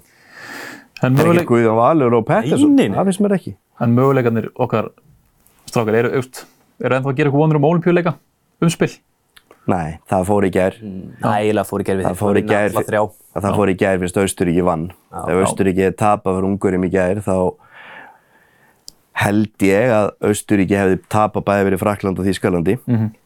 [1.02, 3.56] En, Það er möguleik, ekki Guðjón Valur og Pettersson, það finnst mér ekki.
[3.85, 4.92] en möguleikarnir okkar
[5.68, 6.46] strákar eru, eru,
[6.80, 8.14] eru ennþá að gera eitthvað vonur um olimpíuleika?
[8.64, 8.94] Umspill?
[9.66, 10.75] Nei, það fór í gær.
[11.26, 13.00] Ægilega fór í gerð við Það fór í gær, Alla þrjá.
[13.37, 14.85] að það fór í gær fyrst Austuríki vann.
[15.26, 17.37] Ef Austuríki tapað fyrir Ungurum í gær þá
[19.17, 22.75] held ég að Austuríki hefði tapað bæði verið Frakland og Þýskalandi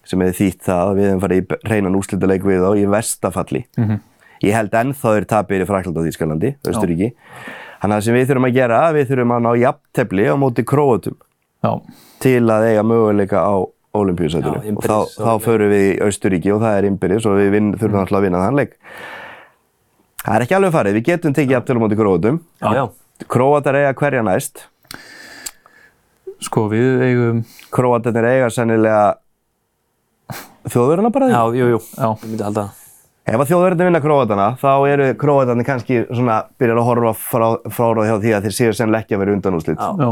[0.06, 3.62] sem hefði þýtt það að við hefum farið í reynan úrslitaleik við þá í vestafalli.
[4.40, 7.10] Ég held ennþá þeir tapið verið Frakland og Þýskalandi, Austuríki.
[7.80, 10.64] Þannig að það sem við þurfum að gera, við þurfum að ná jafntefli á móti
[10.68, 11.16] króatum
[11.64, 11.72] Já.
[12.22, 13.54] til að eiga möguleika á
[13.94, 17.38] olimpíusætinu Já, og þá, og- þá förum við í Austuríki og það er innbyrðis og
[17.40, 18.76] við vinn, þurfum alltaf að vinna þann leik.
[20.20, 22.40] Það er ekki alveg farið, við getum tekið jafntölu móti króatum.
[23.30, 24.66] Króatar eiga hverja næst.
[26.40, 29.16] Sko við eigum, Króatarnir eiga sennilega
[30.70, 31.34] þjóðverðina bara því.
[31.34, 31.80] Já, jú, jú.
[31.96, 32.76] já, Ég myndi halda það.
[33.30, 38.00] Ef að þjóðverðinni vinna króatarna, þá eru króatarnir kannski svona, byrjar að horfa frá, frá
[38.08, 39.78] hjá því að þeir séu sennilega ekki að vera undanúslit.
[39.78, 39.90] Já.
[40.00, 40.08] já,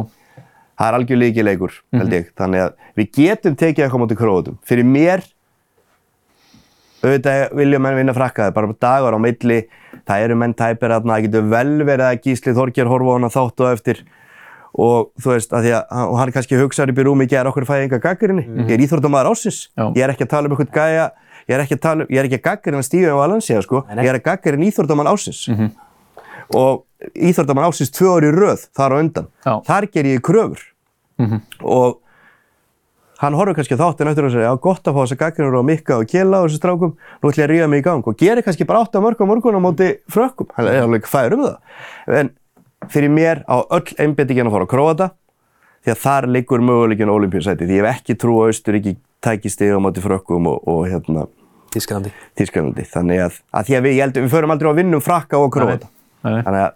[0.78, 2.28] Það er algjör líki leikur, held ég.
[2.38, 4.58] Þannig að við getum tekið eitthvað móti króatum.
[4.68, 5.24] Fyrir mér,
[7.02, 9.58] auðvitað vilja menn vinna frakkaði, bara dagar á milli,
[10.06, 13.32] það eru menn tæpir að það getur vel verið að Gísli Þorger horfa á hana
[13.34, 14.04] þátt og eftir.
[14.78, 17.66] Og þú veist, að því að hann kannski hugsaður upp í rúmi, ég er okkur
[17.66, 19.86] fæði enga gaggarinni, ég er íþróttamæður ásins, Já.
[19.96, 21.06] ég er ekki að tala um eitthvað gæja,
[21.48, 23.62] ég er ekki að tala um, ég er ekki að gaggarinn að stíða um Valencia,
[23.64, 25.40] sko, ég er að gaggarinn íþróttamann ásins
[26.54, 26.84] og
[27.14, 29.54] íþróttamann ásins tvö í röð þar á undan, Já.
[29.66, 30.62] þar ger ég kröfur.
[31.62, 31.98] Og
[33.18, 35.62] hann horfur kannski á þáttin eftir og segja, já gott að fá þessa gaggrinur á
[35.66, 38.06] Mikka og Kjela og þessu strákum, nú ætlum ég að ríða mig í gang.
[38.06, 41.34] Og gerir kannski bara 8 mörg á morgun á móti frökkum, hann er alveg fær
[41.34, 41.56] um það.
[42.20, 42.30] En
[42.90, 45.10] fyrir mér á öll einbettingin að fara á Króata
[45.82, 49.74] því að þar liggur möguleikin olimpíusæti því ég hef ekki trú á Austuríki tæki stig
[49.74, 51.26] á móti frökkum og, og hérna
[51.74, 52.10] Tískalandi.
[52.38, 54.96] Þískalandi, þannig að, að því að við, ég held, við förum aldrei á að vinna
[54.96, 55.74] um frakka og nei.
[56.22, 56.70] þannig að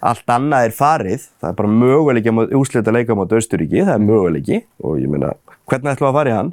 [0.00, 4.04] allt annað er farið, það er bara möguleiki að úslita leika mot Austuríki, það er
[4.04, 5.32] möguleiki og ég meina,
[5.68, 6.52] hvernig ætlum við að fara í hann?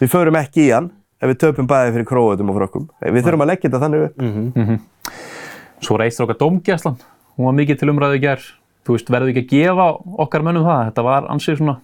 [0.00, 0.90] Við förum ekki í hann
[1.22, 2.84] ef við töpum bæði fyrir króatum og frökkum.
[3.00, 4.84] Við þurfum að leggja þetta þannig upp.
[5.84, 7.00] Svo reist okkar dómgæslan,
[7.38, 8.50] hún var mikið til umræðu í gerð.
[8.84, 9.86] Þú veist, verður ekki að gefa
[10.26, 10.80] okkar mönnum það?
[10.90, 11.74] Þetta var ansið svona,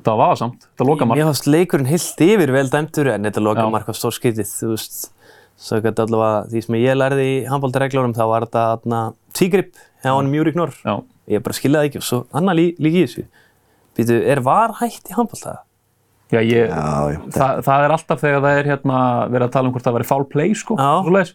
[0.00, 1.20] þetta var vafasamt, þetta loka marg.
[1.20, 3.70] Mér fannst leikurinn heilt yfir vel dæmtur en þetta loka Já.
[3.70, 4.98] mark var stór skritið, þú veist.
[5.60, 9.00] Svo ekki allavega því sem ég lærði í handbóltareglunum þá var þetta þarna
[9.36, 10.72] tígrip hjá hann mjúri knor.
[10.86, 10.94] Já,
[11.30, 13.26] Ég bara skiljaði ekki og svo annar lí, líki í þessu.
[13.98, 15.58] Býtu, er var hægt í handbólta?
[16.30, 17.20] já, ég, Já, já.
[17.34, 18.98] það, það er alltaf þegar það er hérna
[19.30, 21.32] verið að tala um hvort það væri foul play, sko, svoleiðis.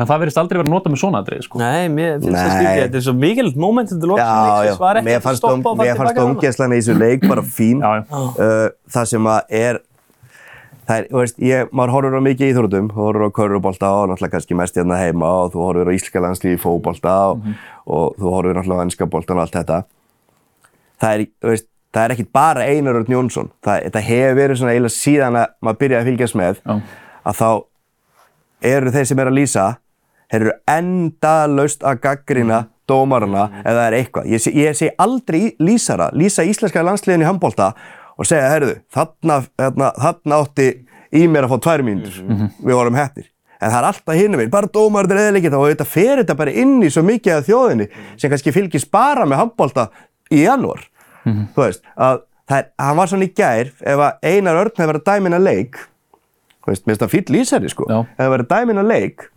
[0.00, 1.58] En það verðist aldrei verið að nota með svona aðrið, sko.
[1.60, 5.16] Nei, mér finnst það skrítið, þetta er svo mikilvægt moment til loks var ekki mér
[5.16, 7.82] hægt að fannst, stoppa og fara mér fannst tilbaka dómgæslan í þessu leik bara fín.
[7.84, 8.20] Já, já.
[8.40, 8.64] Uh,
[8.96, 9.80] það sem að er,
[10.90, 14.08] það er, þú veist, ég, maður horfur á mikið íþrótum, þú horfur á körfubolta og
[14.10, 17.44] náttúrulega kannski mest hérna heima og þú horfur á íslenska landslífi í fótbolta og,
[17.86, 19.82] og þú horfur náttúrulega á ennska boltan og allt þetta.
[21.00, 24.60] Það er, þú veist, það er ekkit bara Einar Örn Jónsson, það, þetta hefur verið
[24.60, 26.74] svona eiginlega síðan að maður byrjaði að fylgjast með Já.
[27.30, 27.48] að þá
[28.74, 29.68] eru þeir sem er að lýsa
[30.30, 33.62] þeir eru endalaust að gaggrina dómarana mm.
[33.62, 34.28] ef það er eitthvað.
[34.30, 37.72] Ég segi sé aldrei lýsara, lýsa íslenska landsliðin í handbólta
[38.20, 40.68] og segja, herruðu, þarna, þarna, þarna átti
[41.16, 42.50] í mér að fá tvær mínútur, mm -hmm.
[42.68, 43.28] við vorum hefnir.
[43.60, 46.36] En það er alltaf hinn um einn, bara dómarður eða ekki og þetta fer þetta
[46.36, 49.88] bara inn í svo mikið af þjóðinni sem kannski fylgis bara með handbólta
[50.30, 50.86] í janúar.
[51.24, 51.46] Mm -hmm.
[51.54, 55.02] Þú veist, að það er, hann var svona í gær, ef einar örn hefur verið
[55.02, 55.76] að dæmina leik,
[56.64, 58.00] þú veist, mér finnst það fýll lýsari sko, Já.
[58.00, 59.30] ef það verið að dæmina leik,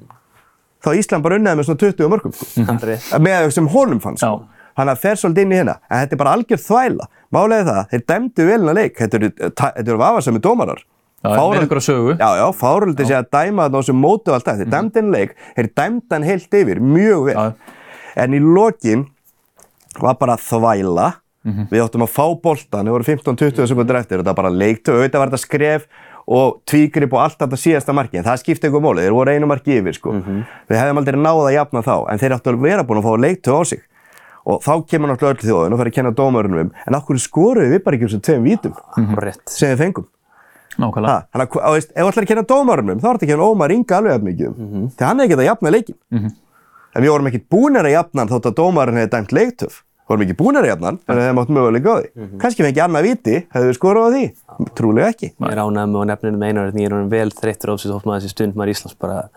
[0.83, 2.45] þá Ísland bara unnaði með svona 20 mörgum sko.
[2.55, 3.19] Mm -hmm.
[3.19, 4.47] Með það sem honum fann sko.
[4.73, 7.07] Þannig að það fer svolítið inn í hérna, en þetta er bara algjör þvæla.
[7.33, 10.83] Málega það, þeir dæmdu velina leik, þetta eru vafasami dómarar.
[11.23, 12.13] Já, með einhverja sögu.
[12.19, 14.57] Já, já, fáröldi sé að dæma það á sem mótu alltaf.
[14.59, 17.35] Þeir dæmdi henni leik, þeir dæmdi hann heilt yfir, mjög vel.
[17.37, 17.75] Já.
[18.23, 19.05] En í lokin
[20.03, 21.13] var bara þvæla.
[21.43, 21.69] Mm -hmm.
[21.71, 25.19] Við áttum að fá boltan, það voru 15-20 sekundur eftir, þetta var bara leiktu, auðvitað
[25.19, 25.87] var þetta skref
[26.27, 28.17] og tvígrip og allt þetta síðasta marki.
[28.17, 30.11] En það skipti eitthvað móli, þeir voru einu marki yfir, sko.
[30.11, 30.45] Mm -hmm.
[30.69, 33.17] Við hefðum aldrei náða að jafna þá, en þeir áttu að vera búin að fá
[33.19, 33.81] leiktu á sig.
[34.43, 37.69] Og þá kemur náttúrulega öll þjóðin og fer að kenna dómarunum um, en okkur skoruðu
[37.71, 39.37] við bara ekki um sem tveim vítum mm -hmm.
[39.47, 40.07] sem við fengum.
[40.77, 41.25] Nákvæmlega.
[41.31, 44.13] Þannig að, ef þú ætlar að kenna dómarunum, þá ertu ekki að Ómar Inga alveg
[44.13, 44.49] af mikið.
[44.57, 44.89] Mm -hmm.
[44.97, 45.95] Þegar hann hefði getað jafnað leikin.
[46.11, 46.31] Mm -hmm.
[46.95, 49.83] En við vorum ekki búinir að jafna hann þótt að dómarun hefði dæmt leiktöf.
[50.09, 52.09] Vorum ekki að jafna hann, en það mátt mögulega á því.
[52.13, 52.39] Mm -hmm.
[52.43, 54.25] Kanski fengi annað viti, hefðu við skorað á því.
[54.75, 55.29] Trúlega ekki.
[55.31, 58.33] Ég er ánægð með nefninu einar að ég er vel þreyttur á þessu hófmaður þessi
[58.35, 59.29] stund maður Íslands bara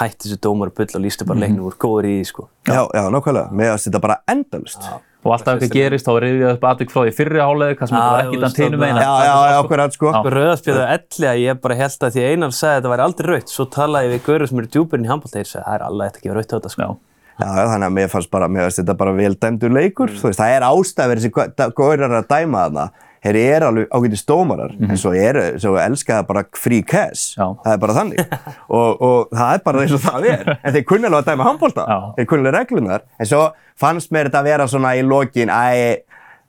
[0.00, 2.48] hætti þessu dómar bull og lístu bara leiknum úr góður í því sko.
[2.66, 3.48] Já, já, nákvæmlega.
[3.52, 4.82] Mér finnst þetta bara endalust.
[4.82, 7.98] Já og alltaf eitthvað gerist, þá reyðið upp aðtök frá því fyrri álega, hvað sem
[7.98, 9.02] var ekki þann tínum eina.
[9.02, 10.12] Já, já, já, okkur aðeins sko.
[10.34, 13.52] Rauðarspjöðu elli að ég bara held að því einar sagði að þetta væri aldrei rauðt,
[13.52, 16.38] svo talaði við gaurið sem eru djúburinn í handbóltegir, það er alveg eftir ekki að
[16.38, 16.86] rauðt á þetta sko.
[16.86, 16.90] Já,
[17.38, 20.20] já, þannig að mér fannst bara, mér finnst þetta bara vel dæmdur leikur, mm.
[20.20, 22.88] þú veist, það er ástæður þessi gaurar að dæma þarna.
[23.18, 24.90] Þeir eru alveg ágætið stómarar mm -hmm.
[24.90, 27.34] en svo eru, svo elska það bara free cash.
[27.34, 27.46] Já.
[27.64, 28.20] það er bara þannig.
[28.78, 30.58] Og, og það er bara eins og það er.
[30.62, 33.42] En þeir kunna alveg að dæma handbólta, þeir kunna alveg reglunar en svo
[33.76, 35.98] fannst mér þetta að vera svona í lokin æ,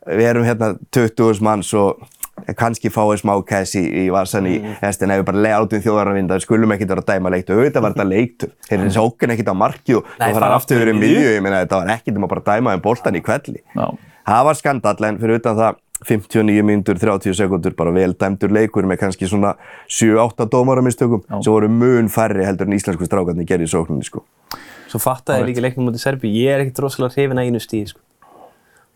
[0.06, 2.06] við erum hérna 20.000 manns og
[2.60, 4.78] kannski fáið smá cash í, í varsan í mm.
[4.86, 7.86] en ef við bara leiði átum þjóðararvinda þá skulum ekki vera að dæma leiktu, auðvitað
[7.86, 11.28] var þetta leiktu þeir eru sókinn ekkert á marki og það var aftur verið miðju,
[11.36, 14.60] ég meina þetta var ekkert um að bara dæma um bóltan í kvelli það var
[14.60, 19.28] skandall en fyrir utan það 59 minútur, 30 sekundur, bara vel dæmdur leikur með kannski
[19.28, 19.56] svona
[19.92, 24.24] 7-8 dómaramistökum sem voru mun færri heldur en íslensku strákarnir gerði í sókninni sko.
[24.90, 27.92] Svo fattaði ég líka leiknum mútið Serbi, ég er ekkert rosalega hrifin að einu stíð
[27.92, 28.02] sko.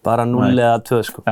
[0.03, 1.25] Bara 0 eða 2 sko.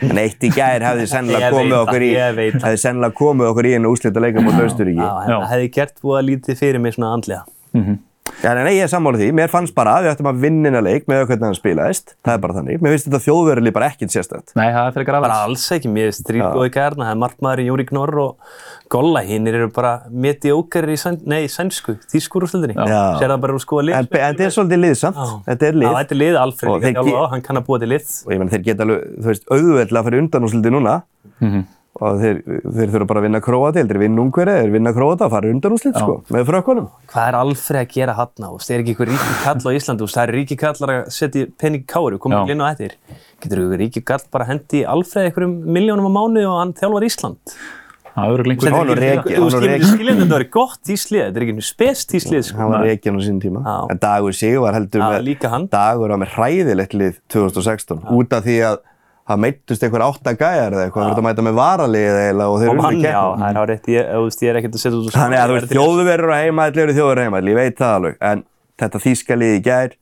[0.00, 3.90] En eitt í gær hefði sennilega komið okkur í, hefði sennilega komið okkur í einu
[3.94, 5.00] úslita leika mot Austuríki.
[5.00, 7.44] Það hefði gert búið að lítið fyrir mig svona andlega.
[7.74, 7.98] Mm -hmm.
[8.40, 9.26] Já, nei, ég er sammálið því.
[9.36, 12.14] Mér fannst bara að við ættum að vinna inn að leik með hvernig hann spilaðist.
[12.24, 12.78] Það er bara þannig.
[12.80, 14.54] Mér finnst þetta þjóðverðili bara ekkert sérstætt.
[14.56, 15.26] Nei, það er fyrir grafans.
[15.26, 15.90] Bara alls ekki.
[15.92, 18.54] Mér finnst Stríkói Gærna, það er markmaður í Júri Knorr og
[18.94, 19.22] Golla.
[19.28, 22.78] Hinn eru bara mediókari í, sæn, nei, sænsku, þýskur úrstöldinni.
[22.80, 23.98] Sér það bara úr skoða lið.
[23.98, 25.20] En, en þetta er svolítið lið, samt.
[25.50, 25.90] Þetta er lið.
[25.90, 26.38] Já, þetta er lið.
[26.46, 26.88] Alfred.
[27.34, 28.08] Hann kann að búa til lið.
[28.24, 30.96] Og ég menn, þeir geta alveg, þú veist, auðveldlega að fara undan úrstöldið núna.
[31.36, 34.92] Mm -hmm og þeir, þeir þurfa bara að vinna Kroati, þeir vinna Ungveri, þeir vinna
[34.94, 36.86] Kroata og fara undan úr slitt sko, með frökkunum.
[37.10, 38.50] Hvað er Alfred að gera hann á?
[38.54, 41.84] Það er ekki einhver ríki kall á Íslandu, það er ríki kallar að setja penning
[41.90, 42.96] káru, koma ekki inn á eftir.
[43.42, 47.08] Getur þú ríki kall bara að hendi Alfred einhverjum miljónum á mánu og hann þjálfar
[47.10, 47.58] Ísland?
[48.10, 48.72] Það verður lengur.
[48.74, 48.88] Var.
[49.30, 49.48] Þú
[49.86, 52.58] skiljum þetta að vera gott íslið, þetta er ekki einhvern spest íslið sko.
[52.58, 53.62] Hann var reygin á sín tíma.
[53.92, 55.28] En Dagur Sigur heldur með,
[55.70, 58.80] Dagur var með hræðilegt lið 2016 út af því að
[59.30, 62.70] það meittust einhver áttagæjar eða eitthvað, þú ert að mæta með varalið eða og þeir
[62.70, 63.14] eru undir keppnum.
[63.14, 65.24] Já, það er á rétt, ég, er ekkert að setja út úr svona.
[65.24, 68.16] Þannig að þú veist, þjóðverður og heimaðli eru þjóðverður og heimaðli, ég veit það alveg,
[68.30, 68.44] en
[68.82, 69.96] þetta þýskalið í gær,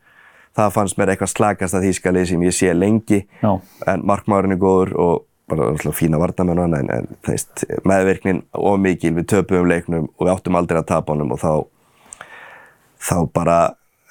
[0.58, 3.50] það fannst mér eitthvað slagast að þýskalið sem ég sé lengi, Já.
[3.92, 5.16] en markmárinn er góður og
[5.48, 10.08] bara alltaf fína varnamenn og annað, en, en þeist, meðverknin og mikil, við töpum leiknum
[10.16, 11.52] og við áttum aldrei að tapa honum og þá,
[13.00, 13.58] þá bara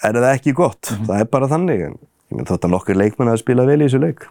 [0.06, 1.10] er það ekki gott, mm -hmm.
[1.10, 4.26] það er bara þannig, en þótt að nokkur leikmenn að spila vel í þessu leik.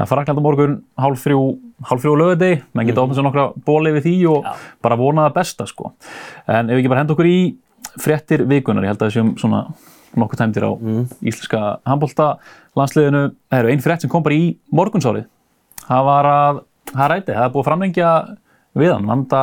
[0.00, 1.40] Það er Frakland á morgun, hálf þrjú,
[1.84, 3.26] hálf þrjú lögadegi, menn geta ofnast mm.
[3.26, 4.52] nokkra bóli við því og Já.
[4.80, 5.90] bara vona það besta sko.
[6.48, 7.40] En ef við ekki bara henda okkur í
[8.00, 9.60] frettir vikunar, ég held að þessum svona
[10.16, 11.02] nokkuð tæmtir á mm.
[11.20, 11.60] íslenska
[11.90, 12.30] handbólta
[12.80, 13.22] landsliðinu.
[13.52, 15.26] Það eru einn frett sem kom bara í morgunsárið.
[15.84, 16.62] Það var að,
[16.94, 18.14] það ræti, það er búið að framlengja
[18.80, 19.12] við hann.
[19.12, 19.42] Vanda,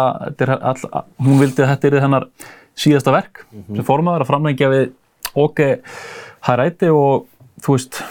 [0.58, 2.28] all, hún vildi að þetta er hennar
[2.78, 3.76] síðasta verk mm -hmm.
[3.78, 4.90] sem formaður að framlengja við
[5.38, 5.70] okki
[6.42, 7.30] það ræti og
[7.62, 8.02] þú veist,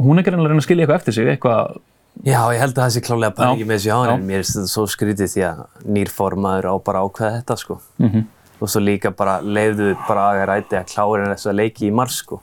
[0.00, 1.78] hún er að reyna að skilja eitthvað eftir sig, eitthvað
[2.20, 4.56] Já, ég held að það sé klálega bara ekki með þessu hjá en mér finnst
[4.58, 5.60] þetta svo skrítið því að
[5.96, 7.76] nýrformaður á bara ákveða þetta sko.
[7.98, 8.24] Mm -hmm.
[8.60, 12.18] Og svo líka bara leiðuðu bara að ræti að klára þess að leiki í mars
[12.20, 12.40] sko.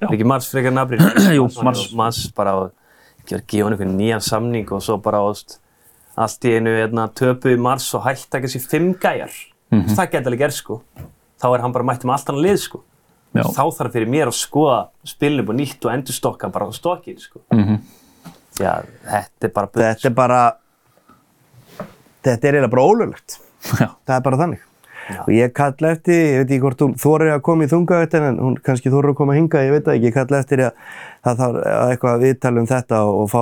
[0.00, 1.02] Ekki mars frekar nafnir.
[1.38, 1.92] Jú, mars.
[1.92, 2.70] Mars bara að
[3.26, 5.58] gefa hann einhvern nýjan samning og svo bara ást
[6.14, 9.34] allt í einu hérna, töpu í mars og hætti ekki þessi fimm gæjar.
[9.70, 9.94] Mm -hmm.
[9.96, 10.82] Það geta alveg gerð sko.
[11.42, 12.82] Þá er hann bara mættið með allt hann að lið sko.
[13.36, 13.44] Já.
[13.44, 17.18] þá þarf fyrir mér að skoða spilinu búið nýtt og endur stokka bara á stokkin
[17.20, 17.40] sko.
[17.52, 17.78] mm -hmm.
[18.66, 20.40] Að þetta er bara bull, þetta er bara
[22.26, 24.64] þetta er eiginlega bara ólulegt það er bara þannig
[25.08, 25.20] Já.
[25.24, 28.40] og ég kalla eftir, ég veit ekki hvort hún þorir að koma í þungaðutin en
[28.44, 30.82] hún kannski þorir að koma að hinga, ég veit ekki, ég kalla eftir að
[31.24, 33.40] það þarf eitthvað að viðtala um þetta og fá,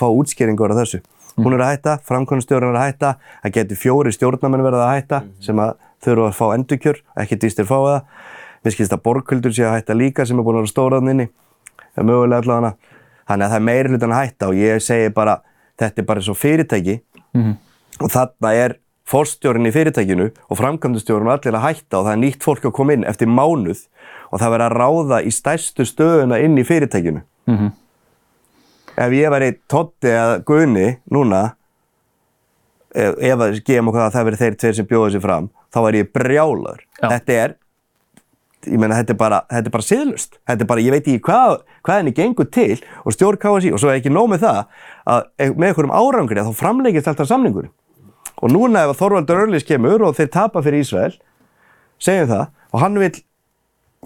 [0.00, 1.02] fá útskýringur á þessu.
[1.02, 1.44] Mm.
[1.44, 3.10] Hún er að hætta, framkvæmstjórn er að hætta,
[3.42, 5.34] það getur fjóri stjórnamenn verið að hætta mm.
[5.44, 5.74] sem að
[6.06, 8.00] þurfa að fá endurkjör, ekki dýstir fá það.
[8.62, 11.28] Mér skilst að borgkuldur sé að hætta líka sem er búin að vera stóraðn inni,
[11.92, 12.91] er mögulega allavega.
[13.28, 15.36] Þannig að það er meiri hlutan að hætta og ég segi bara,
[15.80, 16.98] þetta er bara svo fyrirtæki
[17.38, 17.52] mm.
[18.00, 18.76] og þarna er
[19.08, 22.76] fórstjórn í fyrirtækinu og framkvæmdustjórn og allir að hætta og það er nýtt fólk að
[22.76, 23.86] koma inn eftir mánuð
[24.32, 27.22] og það verður að ráða í stærstu stöðuna inn í fyrirtækinu.
[27.50, 27.72] Mm -hmm.
[28.96, 31.54] Ef ég væri Totti eða Gunni núna,
[32.94, 35.78] ef, ef að gefum okkur að það verður þeir tveir sem bjóða sér fram, þá
[35.86, 36.80] væri ég brjálar.
[37.00, 37.08] Já.
[37.08, 37.54] Þetta er,
[38.68, 40.38] ég meina þetta er bara, þetta er bara siðlust.
[40.48, 41.54] Þetta er bara, ég veit ekki hvað,
[41.86, 44.60] hvað henni gengur til og stjórn KSI og svo er ekki nóg með það
[45.12, 47.70] að með einhverjum árangri að þá framleikist alltaf samningur.
[48.42, 51.14] Og núna ef Þorvaldur Örlis kemur og þeir tapa fyrir Ísrael,
[52.02, 52.44] segjum það,
[52.74, 53.12] og hann vil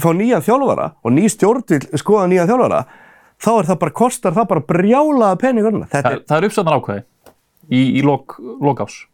[0.03, 2.83] fá nýjan þjálfara og ný stjórn vil skoða nýjan þjálfara,
[3.41, 5.79] þá er það bara, kostar það bara brjálaða peningur.
[5.93, 7.07] Það, það er uppsöndar ákveði
[7.71, 9.05] í, í lok, lokás.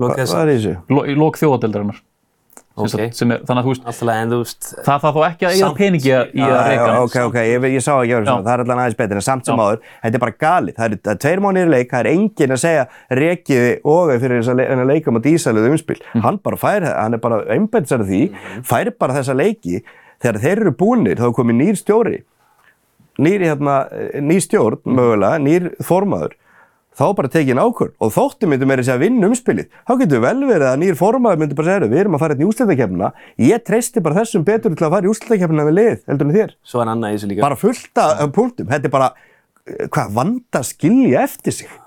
[0.00, 0.72] Lok Hvað er þessu?
[0.88, 2.00] Í lok þjóðadeildarinnar.
[2.72, 3.10] Okay.
[3.10, 3.12] Er,
[3.44, 3.72] þannig að þú
[4.40, 7.84] veist, það þarf þó ekki að eiga peningi í að reyka ok, ok, ég, ég
[7.84, 10.36] sá ekki að það er alltaf aðeins betur en samt sem áður, þetta er bara
[10.44, 10.78] galið.
[10.78, 12.86] Það er, tveir mánuðir leik, það er engin að segja
[13.20, 16.24] reykiði og fyrir þess að leika með dísaluð umspil, mm.
[16.24, 18.66] hann bara fær hann er bara einbæðsar því mm.
[18.72, 19.82] fær bara þessa leiki,
[20.24, 22.22] þegar þeir eru búinir þá er komið nýr stjóri.
[23.20, 23.82] Nýr, hérna,
[24.24, 26.38] nýr stjórn mögulega, nýr formaður
[26.98, 29.68] þá bara tekið einn ákvörð og þóttu myndum er þess að vinna umspilið.
[29.88, 32.44] Þá getur vel verið að nýjir formaður myndur bara segja, við erum að fara hérna
[32.44, 33.10] í úsleitakefnina,
[33.48, 36.56] ég treysti bara þessum betur til að fara í úsleitakefnina við lið, heldur en þér.
[36.72, 37.44] Svo er annað í þessu líka.
[37.46, 39.12] Bara fullta um punktum, þetta er bara,
[39.86, 41.78] hvað, vanda skilja eftir sig.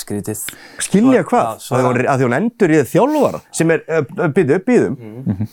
[0.00, 0.44] Skrítið.
[0.78, 1.66] Skilja hvað?
[1.74, 3.84] Að því hún endur í þjálfvara sem er,
[4.36, 5.52] byrju upp í þum, mm.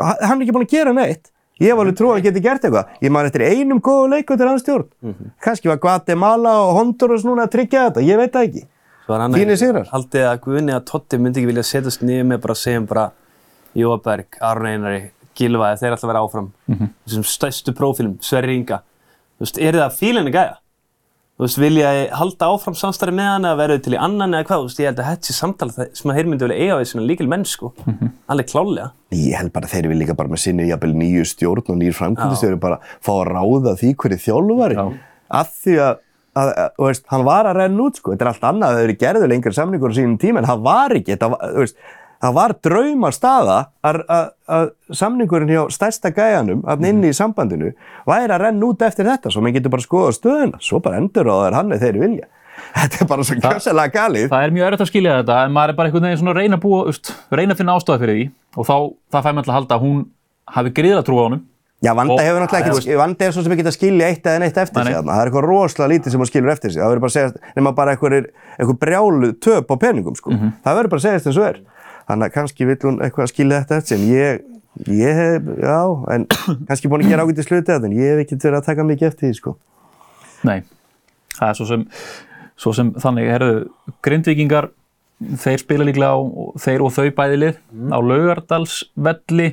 [0.00, 2.64] hann er ekki búin að gera neitt Ég hef alveg trú að hann geti gert
[2.66, 2.94] eitthvað.
[3.04, 4.88] Ég man eftir einum góðu leiku til hans stjórn.
[5.02, 5.30] Mm -hmm.
[5.40, 8.66] Kanski var Guatemala og Honduras núna að tryggja þetta, ég veit það ekki.
[9.06, 9.86] Þínir sigrar.
[9.92, 12.86] Haldið að Guðni að Totti myndi ekki vilja setjast niður með bara að segja um
[12.86, 13.10] bara
[13.74, 16.52] Jóaberg, Arn Einari, Gilvaði, þeir ætla að vera áfram.
[16.66, 16.88] Mm -hmm.
[17.06, 18.82] Þessum stærstu prófílum, Sverri Inga.
[19.38, 20.56] Þú veist, er það fílinni gæða?
[21.34, 24.46] Þú veist, vilja ég halda áfram samstarfi með hann eða verður til í annan eða
[24.46, 24.60] hvað?
[24.60, 26.78] Þú veist, ég held að þetta sé samtala sem að þeir myndi vilja eiga á
[26.78, 27.70] því svona líkil menn, sko.
[27.80, 28.12] Mm -hmm.
[28.30, 28.86] Allir klálega.
[29.10, 31.98] Ég held bara að þeir vilja líka bara með sinni jafnvel nýju stjórn og nýjur
[31.98, 34.74] framkvæmdistjóri bara fá að ráða því hverju þjálfari.
[34.78, 34.86] Já.
[35.30, 35.98] Af því að,
[36.38, 38.10] að, að, þú veist, hann var að renna út, sko.
[38.12, 40.62] Þetta er allt annað að þau eru gerðu lengri samlingur á sínum tíma en það
[40.62, 41.76] var ekki, þetta var, þú veist,
[42.24, 47.74] það var drauma staða að samningurinn hjá stærsta gæjanum að inn í sambandinu
[48.08, 51.28] væri að renna út eftir þetta svo maður getur bara skoða stöðuna svo bara endur
[51.28, 52.30] á það hann eða þeir vilja.
[52.74, 54.28] Þetta er bara svo kjössalega galið.
[54.30, 56.38] það er mjög örögt að skilja þetta en maður er bara einhvern veginn svona að
[56.38, 58.76] reyna að búa ust, reyna að finna ástofa fyrir því og þá
[59.10, 59.98] það fær maður til að halda að hún
[60.54, 61.42] hafi griða trú á honum.
[61.84, 64.60] Já, Vanda hefur náttúrulega ekki, Vanda er svona sem ekki að skilja eitt eða neitt
[64.62, 67.12] eftir sig, það er eitthvað rosalega lítið sem hún skilur eftir sig, það verður bara
[67.12, 70.54] að segja, nema bara eitthvað brjálu töp á peningum, sko, mm -hmm.
[70.64, 71.58] það verður bara að segja eins og er.
[72.08, 74.44] Þannig að kannski vill hún eitthvað skilja þetta eftir en ég,
[74.92, 75.78] ég hef, já,
[76.14, 76.26] en
[76.68, 78.86] kannski búin að gera ágætt í sluti þetta en ég hef ekkert verið að taka
[78.90, 79.54] mikið eftir því, sko.
[80.44, 80.58] Nei,
[81.38, 81.86] það er svo sem,
[82.60, 83.50] svo sem þannig, herru,
[84.04, 84.68] grindvikingar,
[85.40, 86.20] þeir spila líklega á,
[86.60, 87.96] þeir og þau bæðilið mm.
[87.96, 89.48] á Laugardalsvelli,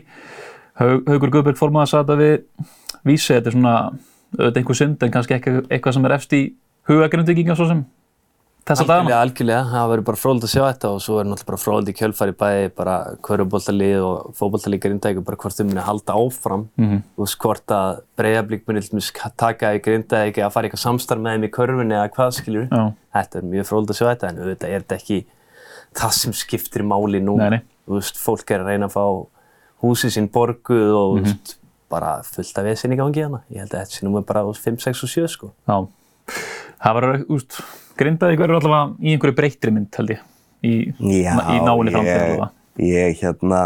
[0.82, 2.42] Haug, Haugur Guðberg formaða sata við
[3.08, 3.76] vísi, þetta er svona,
[4.36, 6.46] auðvitað einhver synd en kannski eitthvað, eitthvað sem er eftir í
[6.90, 7.86] huga grindvikingar svo sem
[8.67, 9.02] þessa dagana?
[9.02, 9.62] Algjörlega, algjörlega.
[9.71, 12.36] Það verður bara fróðilegt að sjá þetta og svo er náttúrulega bara fróðilegt í kjölfari
[12.41, 12.95] bæði bara
[13.28, 16.63] hverjubóltalið og fókbóltalið Grindavík og bara hvort þau muni að halda áfram.
[16.78, 17.02] Mm -hmm.
[17.17, 18.82] Veist hvort að Breiðablík muni
[19.38, 22.67] taka í Grindavík eða fara eitthvað samstarf með þeim í körfunni eða hvað skiljur.
[22.71, 22.93] Já.
[23.13, 25.26] Þetta er mjög fróðilegt að sjá þetta en auðvitað er þetta ekki
[25.93, 27.38] það sem skiptir máli nú.
[27.38, 27.62] Nei, nei.
[27.86, 29.06] Þú veist, fólk er að reyna að fá
[29.82, 31.56] húsið sín borguð og mm -hmm.
[31.89, 32.65] bara fullt af
[36.82, 38.32] veðsinn í gangi hana.
[38.32, 38.41] Ég held að þetta sé nú með bara 5, 6 og 7.
[38.41, 38.41] Já.
[38.41, 40.22] Það var, úst, Grindavík verður allavega í einhverju breyttri mynd held ég
[40.65, 40.74] í,
[41.22, 42.48] Já, í náinni framtíð allavega.
[42.82, 43.60] Ég hérna,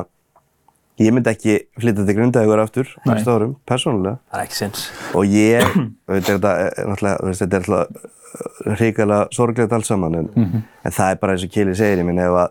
[1.00, 4.20] ég myndi ekki flytta til Grindavíkur aftur næstu árum, persónulega.
[4.34, 4.84] Það er ekki sens.
[5.16, 5.78] Og ég,
[6.12, 10.68] þetta er náttúrulega, þetta er náttúrulega hrikalega sorglegt alls saman en, mm -hmm.
[10.84, 12.50] en það er bara eins og Kili segir, ég minn ef að,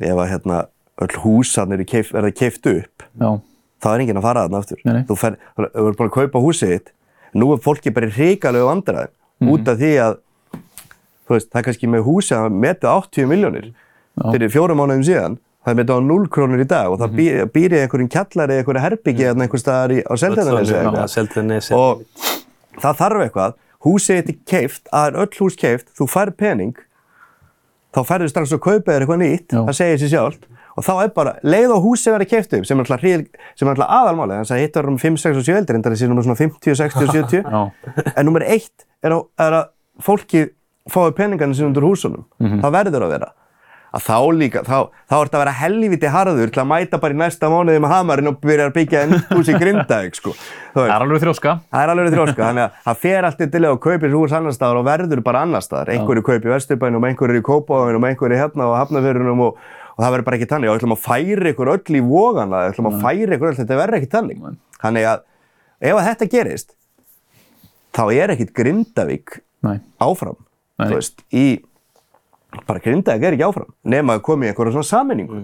[0.00, 0.64] ef að hérna
[1.00, 3.40] öll húsarnir keif, verða keift upp, Já.
[3.82, 4.78] þá er enginn að fara þarna aftur.
[4.84, 5.04] Nei, nei.
[5.06, 6.92] Þú verður búin að kaupa húsið þitt,
[7.34, 9.08] nú er fólki bara hrikalegu vandræði
[9.40, 10.18] mm út af því að
[11.30, 13.70] veist, það er kannski með húsi að meta 80 miljónir
[14.20, 17.40] fyrir fjórum mánuðum síðan það er þetta á 0 krónur í dag og það býr,
[17.54, 19.94] býr í einhverjum kjallari eða einhverju herbyggi eða einhver staðar
[20.92, 21.04] á.
[21.14, 21.72] Seltjarnesi.
[21.76, 22.04] og
[22.80, 26.80] það þarf eitthvað húsið þetta er keift, að er öll hús keift þú fær pening
[27.94, 29.60] þá færðu strax að kaupa þér eitthvað nýtt Já.
[29.68, 32.24] það segir sér sjálft og þá er bara leið og upp sem er
[32.84, 33.26] alltaf, hríð,
[33.58, 35.84] sem er alltaf aðalmálið þannig að hitt var um 5, 6 og 7 eldir en
[35.84, 38.12] það er síðan um svona 50, 60 og 70 Já.
[38.16, 39.68] en nummer eitt er, á, er að
[40.04, 40.46] fólki
[40.90, 43.32] fái peningarnir sinni undir húsunum það verður að vera
[43.90, 44.76] að þá líka, þá,
[45.10, 47.94] þá er þetta að vera helviti harður til að mæta bara í næsta mánuði með
[47.94, 50.34] hamarinn og byrja að byggja nýtt hús í Grindavík sko.
[50.76, 51.54] Það er alveg þrjóska.
[51.72, 54.80] Það er alveg þróska, þannig að það fer allt yttilega og kaupir hús annar staðar
[54.80, 55.90] og verður bara annar staðar.
[55.96, 59.58] Einhverju kaupir í Vesturbænum, einhverju í Kópavóinum, einhverju hérna og Hafnafjörunum og,
[60.00, 60.70] og það verður bara ekki þannig.
[60.70, 63.58] Og við ætlum að færa ykkur öll í vógana, við ætlum að færa ykkur öll,
[63.60, 64.40] þetta verður ekki þannig.
[64.40, 64.58] Nei.
[64.80, 65.24] Þannig að
[65.90, 66.76] ef að þetta gerist,
[67.96, 69.76] þá er ekkit Grindavík Nei.
[70.00, 70.38] áfram,
[70.80, 70.86] Nei.
[70.88, 71.46] þú veist, í
[72.66, 75.40] bara Grindavík er ekki áfram nema að koma í einhverja svona sammenningu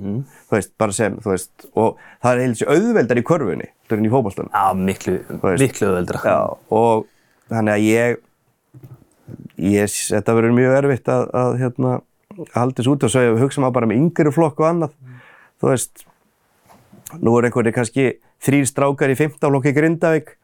[0.49, 4.11] þú veist, bara sem, þú veist og það er heilsi auðveldar í körfunni þú í
[4.11, 5.15] fótballstunum Já, miklu,
[5.45, 5.63] veist.
[5.63, 6.23] miklu öðuldra.
[6.27, 6.41] Já,
[6.75, 7.07] og
[7.53, 8.19] þannig að ég,
[9.71, 11.93] ég þetta verður mjög erfitt að, að hérna,
[12.55, 14.97] halda þessu út og svo hugsa maður bara með yngri flokk og annað.
[15.61, 16.05] Þú veist,
[17.21, 18.09] nú er einhverju kannski
[18.45, 20.35] þrýr strákar í 15 flokki Grindavík,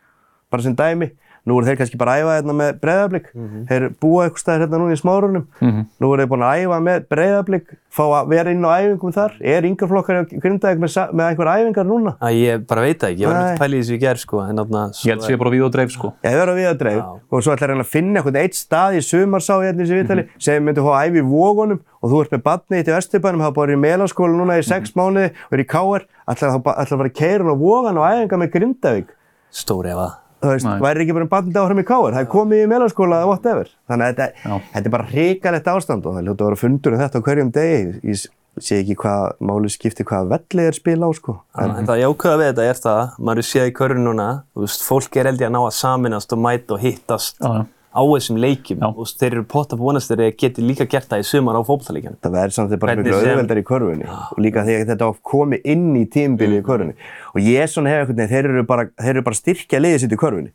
[0.53, 1.13] bara sem dæmi.
[1.43, 3.25] Nú eru þeir kannski bara að æfa hérna með breyðablík.
[3.67, 5.47] Þeir búa eitthvað staðir hérna núna í smárunum.
[5.59, 9.35] Nú eru þeir búin að æfa með breyðablík, fá að vera inn á æfingum þar.
[9.43, 12.15] Er yngri flokkar í Grindavík með, með einhver æfingar núna?
[12.23, 14.45] Já, ég bara veit það ekki, ég var ekki pælið í þessu í gerð, sko,
[14.47, 14.85] en þarna...
[15.03, 16.13] Ég held að sé bara við og dreif, sko.
[16.23, 17.11] Ég verður að við að dreif Já.
[17.27, 19.85] og svo ætlar hann að finna einhvern eitt stað í sumar sá ég hérna í
[19.85, 22.89] þessu viðtali sem myndi fá að æfa í vógunum og þú ert með badni í
[22.89, 26.95] Vesturbænum, hafa bara í meðlanskóla núna í sex mánuði og er í KR, ætlar að
[26.95, 29.15] fara að keira á vógan og æfinga með Grindavík.
[29.53, 30.22] Stóri ef að...
[30.43, 30.79] Þú veist, Nei.
[30.83, 33.69] væri ekki bara um badni áfram í KR, það er komið í meðlanskóla eða whatever.
[33.91, 37.03] Þannig að þetta, þetta er bara hrikalegt ástand og það ljóta að vera fundur um
[37.03, 37.83] þetta á hverjum degi.
[38.11, 38.25] Ég
[38.61, 41.37] sé ekki hvað máli skiptir hvaða velli er spila á sko.
[41.57, 44.83] En, en það jákvæða við þetta er það, maður séð í körun núna, þú veist,
[44.85, 47.63] fólk er held ég að ná að saminast og mæta og hittast Já, já.
[47.93, 48.79] Á þessum leikjum.
[48.81, 48.89] Já.
[48.97, 52.17] Veist, þeir eru potta på vonast þeir geti líka gert það í sumar á fótballleikjan.
[52.23, 54.07] það verður samt bara Hvernig miklu sem- auðveldar í körfunni.
[54.33, 56.95] Og líka þegar þetta komi inn í tímbili í körfunni.
[57.35, 60.13] Og ég svona hef einhvern veginn, þeir eru bara, þeir eru bara styrkja liðið sitt
[60.13, 60.53] í körfunni.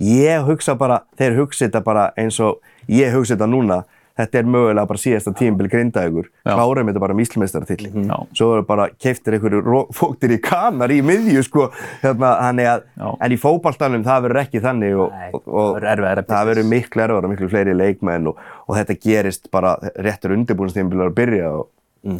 [0.00, 3.84] Ég hugsa bara, þeir hugsa þetta bara eins og ég hugsa þetta núna
[4.16, 8.16] þetta er mögulega bara síðasta tímbili grindaðugur klárum þetta bara míslmeistaratill Já.
[8.32, 11.68] svo eru bara keiftir einhverju fóktir í kanar í miðju sko
[12.02, 13.08] hérna, þannig að, Já.
[13.26, 16.68] en í fótballtanum það verður ekki þannig og, Nei, og, það og verður það verður
[16.72, 21.72] miklu erfara, miklu fleiri leikmenn og, og þetta gerist bara réttur undirbúinstímbilar að byrja og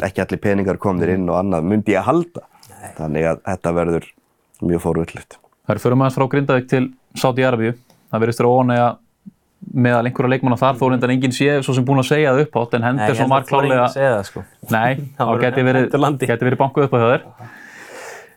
[0.07, 2.47] ekki allir peningar komnir inn og annað myndi að halda.
[2.97, 4.07] Þannig að þetta verður
[4.67, 5.39] mjög fórvöldlegt.
[5.67, 6.85] Það er fyrir maður frá Grindavík til
[7.19, 7.75] Sáti-Arabíu.
[8.11, 8.89] Það verðist vera ónægja
[9.75, 12.59] meðal einhverja leikmanna þar, þó reyndan enginn sé svo sem búin að segja það upp
[12.61, 13.83] átt, en Henderson var klálega...
[13.87, 14.43] að segja það, sko.
[14.73, 16.01] Nei, Það geti verið,
[16.47, 17.29] verið bankuð upp á þér.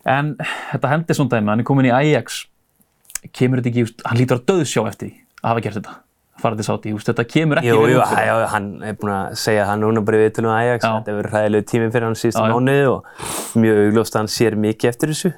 [0.09, 2.43] En þetta Henderson dæmi, hann er komin í Ajax,
[3.35, 5.97] kemur þetta ekki, hann lítur að döðsjá eftir að hafa gert þetta,
[6.39, 9.67] farið til Sáti, þetta kemur ekki Jú, jú, út já, hann er búinn að segja
[9.69, 10.89] það núna bara í viðtölum á Ajax, Já.
[10.95, 14.57] þetta hefur verið hræðilegu tími fyrir hann síðustu mánuði og mjög augljóst að hann sér
[14.65, 15.33] mikið eftir þessu.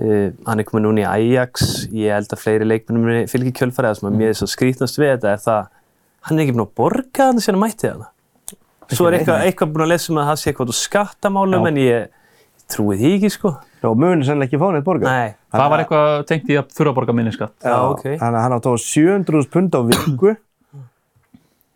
[0.00, 3.98] Uh, hann er komin núna í Ajax, ég held að fleiri leikmennum fylgir kjölfarið, það
[3.98, 5.66] sem að mér er svo skrítnast við þetta er það,
[6.28, 8.08] hann er ekki búinn að borga hann sem hann mætti þarna.
[8.94, 11.66] Svo er eitthvað, eitthvað búinn að lesa um að það sé eitthvað út úr skattamálum,
[11.66, 11.68] Já.
[11.68, 12.08] en ég
[12.70, 13.52] trúi því ekki, sko.
[13.90, 15.10] Og munir sannlega ekki fá neitt borgað.
[15.10, 15.36] Nei.
[15.52, 17.54] Það var eitthvað tengt í að þurfa að borga minniskatt.
[17.60, 18.06] Já, ok.
[18.06, 20.34] Þannig að hann átt á 700.000 pund á viku.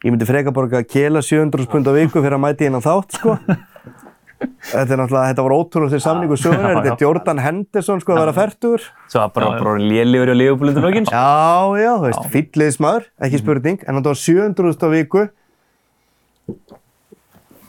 [0.04, 3.20] Ég myndi freka borga að kela 700.000 pund á viku fyrir að mæti á þátt,
[3.20, 3.36] sko.
[4.70, 6.60] Þetta er náttúrulega, þetta var ótrúlega til samningu sögur.
[6.64, 6.94] Já, Þetta já.
[6.96, 8.84] er Jordan Henderson, sko, að vera færtur.
[9.12, 9.64] Svo var bara, Já, já.
[9.64, 11.14] bara léligur og lífubúlindur lókin, sko.
[11.14, 15.24] Já, já, þú veist, fylliðismæður, ekki spurning, en hann tóð 700.000 á viku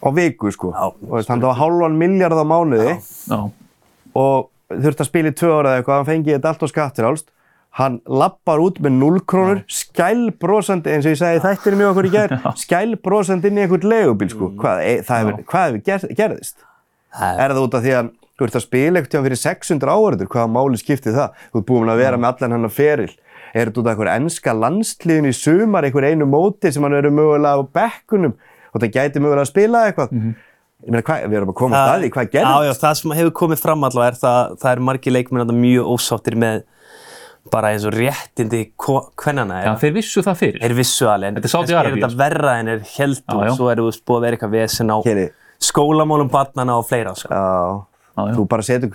[0.06, 0.72] á viku, sko.
[0.74, 0.86] Já.
[0.94, 2.96] Og veist, hann tóð hálfan miljard á mánuði
[3.30, 3.40] Já,
[4.16, 7.28] og þurfti að spila í tvö ára eða eitthvað, hann fengi þetta allt á skattirálst.
[7.76, 12.08] Hann lappar út með 0 krónur, skælbrósandi, eins og ég sagði í þættinu mjög okkur
[12.08, 14.52] í gær, skælbrósandi inn í einhvern legubíl, sko.
[14.62, 16.64] Hvað, e, hefur, hvað hefur ger, gerðist?
[17.16, 20.32] Það Er það út af því að þú ert að spila eitthvað fyrir 600 áhverður,
[20.32, 21.44] hvaða máli skiptir það?
[21.52, 23.12] Þú ert búin að vera með allan hennar feril.
[23.56, 27.16] Er þetta út af einhver ennska landsliðin í sumar, einhver einu móti sem hann verður
[27.16, 28.34] mögulega á bekkunum
[28.72, 30.16] og það gæti mögulega að spila eitthvað?
[30.84, 32.82] Ég meina, hvað, við erum að koma að staði, hvað Já, já, gerðist?
[32.84, 36.36] það sem hefur komið fram allavega er það, það er margir leikmenn þarna mjög ósáttir
[36.44, 36.60] með
[37.54, 39.62] bara eins og réttindi hvernana.
[39.66, 40.62] já þeir vissu það fyrir.
[40.66, 43.36] er vissu alveg, en Þetta er kannski Arabíu, er þetta verra en er held Já,
[43.36, 45.28] og svo er þú búið að vera eitthvað vesen á Keri.
[45.62, 47.30] skólamálum barnana og fleira, sko.
[47.30, 47.86] Já,
[48.16, 48.34] já.
[48.36, 48.90] þú bara setur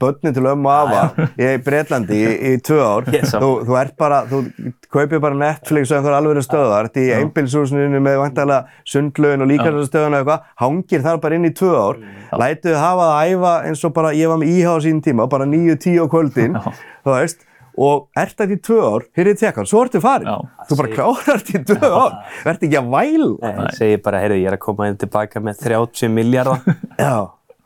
[0.00, 3.08] börnin til ömmu og afa í Breitlandi í, í tvö ár.
[3.12, 4.42] Yes, þú, þú ert bara, þú
[4.90, 10.22] kaupir bara Netflix og einhver alveg stöðar ert í einbilshúsinu með vantalega sundlögin og líkarstöðuna
[10.22, 10.46] eitthvað.
[10.64, 12.00] Hangir þar bara inn í tvö ár.
[12.40, 15.28] Lætuðu hafa það að æfa eins og bara ég var með íhá á sín tíma,
[15.28, 16.56] bara 9-10 á kvöldin.
[17.04, 17.44] Þú veist
[17.78, 20.36] og ert þetta í tvö ár, hér er tekkan, svo ertu farin Já.
[20.68, 22.14] þú bara klárar þetta í tvö ár
[22.44, 22.92] verður ekki að
[23.38, 26.64] Nei, ég segi bara, heyrðu, ég er að koma inn tilbaka með 30 miljardar.
[26.98, 27.16] Já.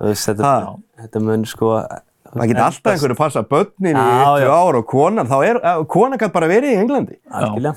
[0.02, 0.52] Þú veist, þetta,
[1.02, 1.72] þetta mun sko...
[2.32, 5.82] Það geta alltaf einhverju að passa börnin í tvö ár og konan, þá er, uh,
[5.92, 7.74] konan kann bara verið í Englandi, Algjörlega.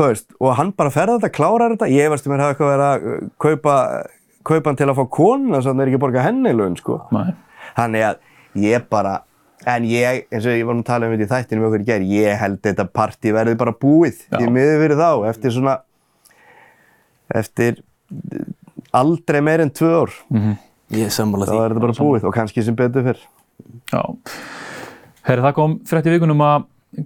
[0.00, 2.72] þú veist, og hann bara ferða þetta, klárar þetta, ég veist um að hafa eitthvað
[2.72, 3.74] verið að uh, kaupa,
[4.50, 6.96] kaupa hann til að fá konuna, svo hann er ekki að borga henni laun, sko.
[7.12, 7.28] Nei.
[7.76, 9.18] Þannig að ég bara,
[9.68, 11.82] en ég, eins og ég var nú að tala um þetta í þættinu með okkur
[11.84, 14.38] í gerð, ég held þetta partí verði bara búið Já.
[14.40, 15.74] í miður fyrir þá, eftir svona,
[17.42, 17.82] eftir
[18.96, 20.14] aldrei meir en tvö ár,
[20.90, 21.60] Ég er sammála þá því.
[21.64, 23.20] er þetta bara búið og kannski sem betur fyrr.
[23.92, 24.00] Já.
[25.28, 26.64] Herri, það kom frétt í vikunum að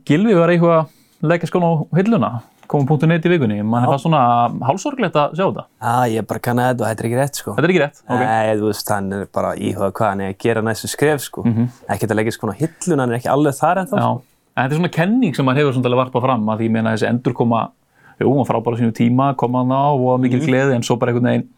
[0.09, 2.30] Gilvi var eitthvað að leggja skóna á hilluna.
[2.75, 3.61] Komum punktu neitt í vikunni.
[3.62, 4.22] Man er það svona
[4.66, 5.66] hálsorglegt að sjá þetta.
[5.79, 7.55] Já, ég bara kannan þetta og þetta er ekki rétt, sko.
[7.55, 8.05] Þetta er ekki rétt.
[8.05, 8.25] ok.
[8.25, 11.22] Nei, þú veist, hann er bara að íhuga hvað hann er að gera næstu skref,
[11.29, 11.47] sko.
[11.95, 14.01] Ekkert að leggja á hillun, hann er ekki alveg þar ennþá.
[14.03, 14.09] Já.
[14.11, 14.31] sko.
[14.55, 16.66] En þetta er svona kenning sem maður hefur svona til að varpa fram að því
[16.68, 17.62] ég meina þessi endur koma,
[18.22, 21.27] jú, hann frábæra sínu tíma, koma hann á og mikil gleði en svo bara einhvern
[21.27, 21.49] veginn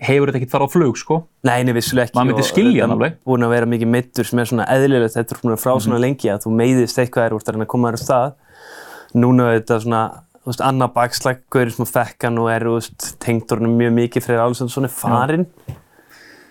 [0.00, 1.18] hefur þetta ekkert fara á flug, sko.
[1.44, 2.16] Nei, nei, vissulega ekki.
[2.16, 3.18] Maður myndi skilja hann alveg.
[3.28, 5.84] Búin að vera mikið meittur sem er svona eðlilegt, þetta er búin að vera frá
[5.84, 8.32] svona lengi að þú meiðist eitthvað er úr að reyna að koma þér á stað.
[9.20, 10.00] Núna er þetta svona,
[10.50, 12.66] veist, annað bakslag, gaurið sem að fekk hann og er,
[13.22, 15.46] tengt orðinu mjög mikið fyrir alls svona farinn.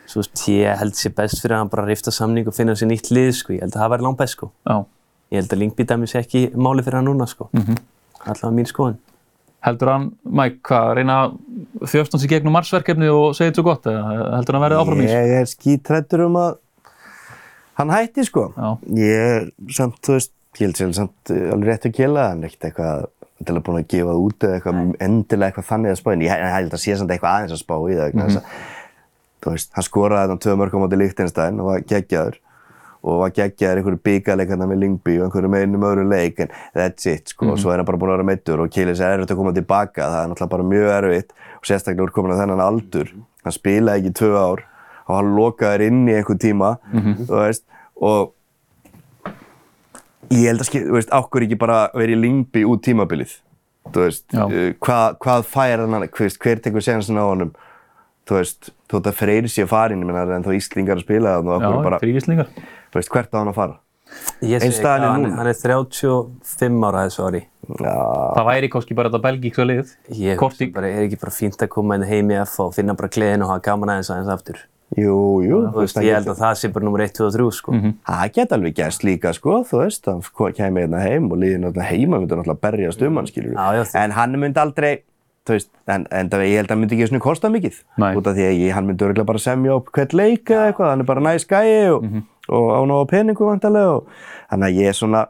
[0.09, 2.89] Svo, veist, ég held sér best fyrir að hann bara rifta samning og finna sér
[2.89, 3.53] nýtt lið, sko.
[3.53, 4.49] Ég held að það væri langt best, sko.
[4.65, 4.79] Já.
[5.29, 7.49] Ég held að Lingby dæmi sé ekki máli fyrir hann núna, sko.
[7.53, 7.83] Mm -hmm.
[8.25, 8.97] Allavega mín skoðun.
[9.59, 11.15] Heldur hann, Mike, hvað, reyna
[11.83, 14.03] hans í gegnum marsverkefni og segja þetta svo gott eða
[14.37, 15.17] heldur hann að verði áfram í þessu?
[15.19, 16.51] Ég er skítrættur um að
[17.73, 18.45] hann hætti sko.
[18.55, 18.69] Já.
[18.95, 22.47] Ég er samt, þú veist, ég held sér samt alveg rétt að kila, hann er
[22.47, 23.09] ekkert eitthvað
[23.39, 26.45] endilega búinn að gefa það út eða eitthvað endilega eitthvað þannig að spá, en ég
[26.53, 28.53] held að sé samt eitthvað aðeins að spá í það, þess að,
[29.39, 32.39] þú veist, hann skoraði þetta tvö mörgum átti Lichtenstein og var geggjaður
[32.99, 37.07] og var geggjaður einhverju byggarleikarna með Lingby og einhverju með einum öðru leik en that's
[37.07, 37.53] it sko.
[37.53, 39.53] Og svo er hann bara búinn að vera meittur og Kilis er erfitt að koma
[39.55, 43.13] tilbaka það er náttúrulega bara mjög erfitt og sérstaklega úr komin að þennan aldur.
[43.45, 44.65] Hann spilaði ekki tvö ár
[45.05, 47.63] og hann lokaði inn í einhver tíma þú veist
[47.95, 48.33] og
[50.33, 53.35] ég held að skil, þú veist, ákkur ekki bara verið í Lingby út tímabilið
[53.89, 54.45] þú veist, Já.
[54.45, 57.53] uh, hvað, hvað fær hann hver, veist, hver tekur séðansin á honum
[58.29, 61.37] þú veist, þú veist að freyri sér farin ég meina en þá Íslingar að spila
[61.37, 62.51] það og Já, okkur bara, fyrir íslingar.
[62.89, 63.79] þú veist, hvert á hann að fara
[64.41, 67.41] Ég er hvað, hann, hann er 35 ára þessu ári.
[67.69, 67.93] Já,
[68.33, 69.91] Það væri kannski bara þetta belgíksa lið.
[70.17, 70.65] Ég Korti.
[70.65, 73.11] hugsa bara, er ekki bara fínt að koma inn heim í F og finna bara
[73.13, 74.63] gleðin og hafa gaman aðeins aðeins aftur.
[74.97, 75.15] Jú,
[75.45, 77.73] jú Þú veist, ég held að það sé bara nummer 1, 2 og 3, sko.
[78.09, 81.85] Það geta alveg gæst líka, sko, þú veist, hann kemur hérna heim og líðin hérna
[81.89, 85.03] heima myndi náttúrulega berjast um hann, já, þú- En hann myndi aldrei,
[85.45, 87.77] þú veist, en, en það, ég held að hann myndi ekki svona kosta mikið.
[87.97, 88.15] Nei.
[88.15, 90.89] Út af því að ég, hann myndi örgulega bara semja upp hvert leik eða eitthvað,
[90.89, 92.05] hann er bara næs gæi og,
[92.49, 94.07] og á ná peningu vantarlega og
[94.49, 95.25] þannig að ég er svona,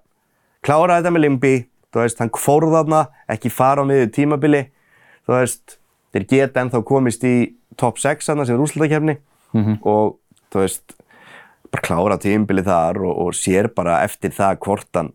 [0.63, 1.53] klára þetta með Limby,
[1.93, 4.65] þú veist, hann fór þarna, ekki fara á miður tímabili,
[5.27, 5.77] þú veist,
[6.15, 7.35] þeir geta ennþá komist í
[7.79, 9.17] top 6 þarna sem er úrslutakefni
[9.83, 10.17] og
[10.53, 10.95] þú veist,
[11.69, 15.13] bara klára tímabili þar og, og sér bara eftir það hvort hann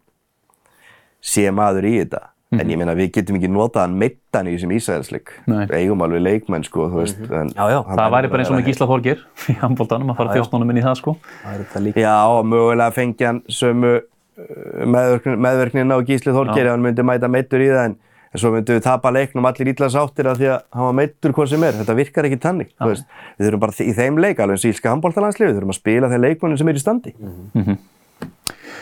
[1.24, 2.28] sé maður í þetta.
[2.54, 5.32] En ég meina við getum ekki notað hann meittan í þessum Ísraelsleik.
[5.50, 5.64] Nei.
[5.74, 7.22] Eigum alveg leikmenn sko, þú veist.
[7.26, 7.78] en Já, já.
[7.88, 10.84] Það væri bara eins og með Gísla Þorgir í handbóltanum að fara þjóstnónum inn í
[10.84, 11.16] það, sko.
[11.42, 11.88] Það er.
[11.98, 17.06] Já, og mögulega fengi hann sömu uh, meðverknin, meðverknina og Gísli Þorgeir ef hann myndi
[17.10, 17.96] mæta meittur í það en,
[18.34, 21.34] en svo myndum við tapa leiknum allir illa sáttir af því að hann var meittur
[21.36, 21.76] hvað sem er.
[21.80, 22.72] Þetta virkar ekki tannig.
[22.80, 23.04] þú veist.
[23.38, 26.10] Við þurfum bara í þeim leik, alveg eins og ílska handbóltalandsliði, við þurfum að spila
[26.10, 27.14] þeim leikmennum sem er í standi.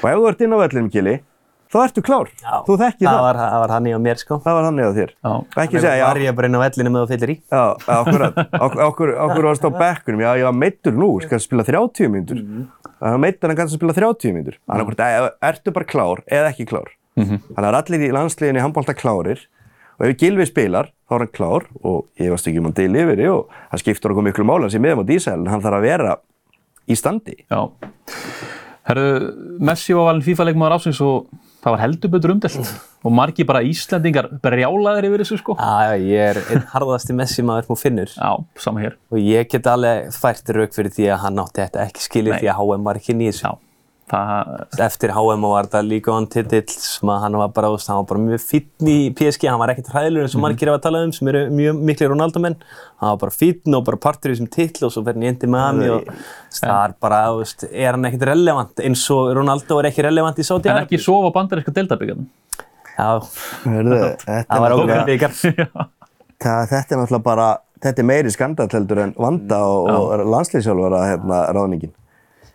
[0.02, 1.14] Og ef þú ert inn á vellinum, Gili,
[1.72, 2.30] þá ertu klár.
[2.42, 2.54] Já.
[2.66, 3.12] Þú þekkir það.
[3.12, 4.38] Það var, það var hann í á mér, sko.
[4.44, 5.12] Það var hann eða þér.
[5.12, 5.32] Já.
[5.62, 7.36] Ekki segja, var já, ég bara inn á vellinu með þú fyllir í.
[7.52, 7.62] já,
[7.96, 12.10] akkurat, okkur, okkur, okkur varst á bekkunum, já, ég var meittur nú, skal spila 30
[12.12, 12.42] mínútur.
[13.02, 14.58] Það var meittur hann kannski að spila 30 mínútur.
[14.66, 16.90] Þannig að ertu bara klár eða ekki klár.
[17.18, 19.44] Þannig að allir í landsliðinni handbólta klárir
[19.98, 23.04] og ef Gilvi spilar, þá er hann klár og ég varst ekki um að deila
[23.04, 25.86] yfir og það skiptur okkur miklu mála sem miðum á dísæl en hann þarf að
[25.86, 26.16] vera
[26.88, 27.36] í standi.
[27.46, 27.60] Já.
[28.88, 29.06] Herru,
[29.62, 31.28] Messi var valin FIFA-leikmaður ásins og
[31.62, 32.70] það var heldur betur umdelt
[33.06, 35.54] og margi bara Íslendingar brjálaðir yfir þessu sko.
[35.54, 38.14] Já, já, ég er einn harðasti Messi maður múið finnur.
[38.16, 38.32] Já,
[38.64, 38.96] sama hér.
[39.14, 42.50] Og ég get alveg fært rauk fyrir því að hann átti þetta ekki skilið því
[42.50, 43.18] að HM var ekki.
[43.38, 43.52] Já.
[44.12, 48.22] Eftir HM var þetta líka hann titill sem að hann var bara, hann var bara
[48.26, 51.30] mjög fítn í PSG, hann var ekkert hræðilegur eins og margir hefa talað um sem
[51.32, 52.58] eru mjög miklu Ronaldo-menn.
[53.00, 55.30] Hann var bara fítn og bara partur í þessum titil og svo fer hann í
[55.32, 56.12] endi með hann og
[56.58, 60.46] það er bara, veist, er hann ekkert relevant eins og Ronaldo er ekki relevant í
[60.46, 62.28] Saudi En ekki sofa bandaríska deltabyggjarnum?
[62.92, 63.08] Já,
[63.64, 65.36] það var okkur byggar
[66.42, 67.48] Þetta er náttúrulega bara,
[67.82, 71.92] þetta er meiri skandalheldur en vanda og, og landslýsjálfara hérna ráðningin.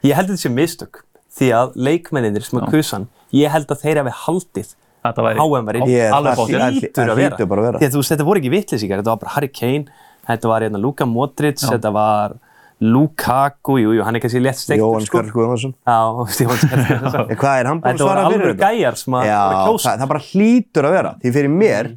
[0.06, 1.00] Ég held að þetta sé mistök
[1.38, 4.76] því að leikmenninir sem að kusan, ég held að þeir hafi haldið
[5.16, 6.52] HM var inn alveg bótt.
[6.52, 7.38] Það hlýtur að vera.
[7.80, 10.66] Því að þú veist, þetta voru ekki vittlýsingar, þetta var bara Harry Kane, þetta var
[10.66, 11.70] hérna Luka Modric, Já.
[11.76, 12.36] þetta var
[12.78, 14.82] Lukaku, jú, jú, hann er kannski létt steikt.
[14.84, 15.22] Jóhann sko.
[15.22, 15.74] Skarl Guðvarsson.
[15.88, 15.98] Já,
[16.44, 17.32] Jóhann Skarl Guðvarsson.
[17.42, 18.44] Hvað er hann búinn að svara fyrir þetta?
[18.44, 19.88] Þetta voru alveg gæjar sem að voru kjósa.
[19.88, 21.92] Það, það bara hlýtur að vera, því fyrir mér,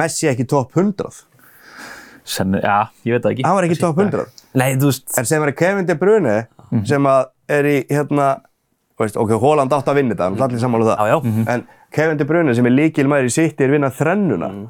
[0.00, 1.24] Messi ekki top 100.
[2.30, 3.44] Sen, já, ég veit það ekki.
[3.48, 4.28] Hann var ekki top 100.
[4.60, 5.08] Nei, þú veist.
[5.18, 6.36] En sem er Kevin De Bruyne,
[6.68, 6.84] mm.
[6.86, 8.30] sem að er í hérna,
[9.00, 10.98] veist, ok, Holland átt að vinna þetta, hann allir sammála um það.
[11.00, 11.18] Já, já.
[11.22, 11.48] Mm -hmm.
[11.54, 14.48] En Kevin De Bruyne sem er líkilmæður í sitt er vinnað þrennuna.
[14.48, 14.66] Mm.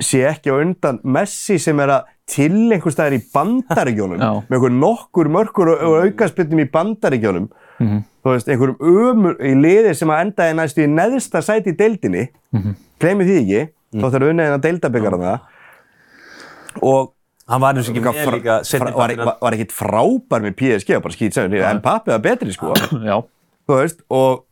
[0.00, 4.70] Sé ekki á undan Messi sem er að til einhver staðir í bandaríkjónum með einhver
[4.76, 7.48] nokkur mörkur og, og aukarspilnum í bandaríkjónum.
[7.80, 8.02] -hmm.
[8.22, 12.28] Þú veist, einhverjum ömur í liði sem að endaði næstu í neðsta sæti í deildinni.
[12.52, 12.74] -hmm.
[13.00, 15.38] Gleimi því ekki, þá þarf unnið en að deildabyggara það.
[16.82, 17.12] Og
[17.50, 21.00] Hann var eins og ekki með líka setni var, var, var ekkert frábær með PSG
[21.02, 22.76] bara skýt sæðun en pappi var betri sko.
[23.70, 24.44] Veist og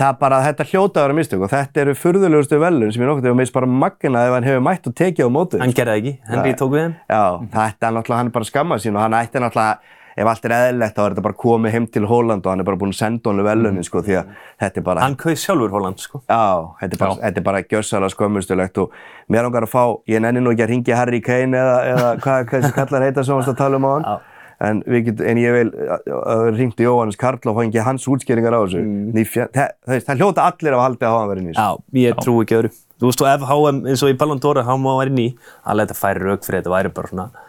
[0.00, 3.32] það bara þetta hljóta að vera mistök og þetta eru furðulegustu velun sem ég nokkur
[3.32, 6.12] að mista bara magna ef hann hefur mætt og tekið á mótu Hann gerði ekki,
[6.30, 7.24] Henry tók við henn Já,
[7.56, 10.96] þetta er náttúrulega hann bara skammað sín og hann ætti náttúrulega ef allt er eðlilegt
[10.96, 13.30] þá er þetta bara komið heim til Holland og hann er bara búinn að senda
[13.30, 14.32] honum velunin sko því að
[14.64, 16.22] þetta er bara Hann kauð sjálfur Holland sko.
[16.26, 16.42] Já,
[16.82, 18.98] þetta er bara, þetta er bara gjössalega skömmustulegt og
[19.32, 22.52] mér langar að fá, ég nenni nú ekki að ringja Harry Kane eða, eða hvað
[22.52, 24.10] þessi kallar heita sem við talum á hann
[24.60, 25.72] en, get, en ég vil
[26.56, 28.82] ringti Jóhannes Karl og fengi hans útskýringar á þessu.
[28.84, 29.28] Mm.
[29.56, 31.68] það, það hljóta allir af að halda að hafa verið nýst Já,
[32.02, 32.72] ég trú ekki öðru.
[33.00, 35.28] Þú veist og ef HM eins og í Ballon d'Or HM var verið ný,
[35.64, 37.46] alveg þetta færi rauk fyrir þetta væri bara svona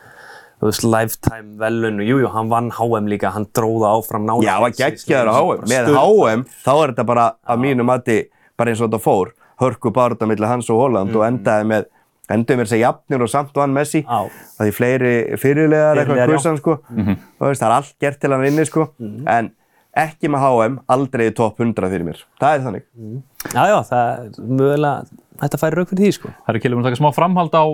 [0.61, 4.45] þú veist, lifetime velun og jújú, hann vann HM líka, hann dróða áfram nálega.
[4.45, 5.63] Já, hann geggjaður á HM.
[5.71, 8.17] Með HM, þá er þetta bara að mínu mati,
[8.59, 9.33] bara eins og þetta fór,
[9.63, 11.17] hörku barða millir hans og Holland mm.
[11.17, 11.89] og endaði með,
[12.29, 14.03] endaði með þess að jafnir og samt vann Messi.
[14.05, 14.45] Já.
[14.59, 16.77] Það er fleiri fyrirlegar eitthvað kursan, sko.
[16.93, 17.19] Mm -hmm.
[17.41, 18.87] veist, það er allt gert til hann vinni, sko.
[18.99, 19.29] Mm -hmm.
[19.39, 19.51] En
[19.97, 22.21] ekki með HM, aldrei í top 100 fyrir mér.
[22.39, 22.83] Það er þannig.
[22.93, 23.21] -hmm.
[23.49, 25.05] Já, já, það er mögulega,
[25.41, 26.27] þetta færi rauk fyrir því, sko.
[26.29, 27.65] Það eru kilum að taka smá framhald á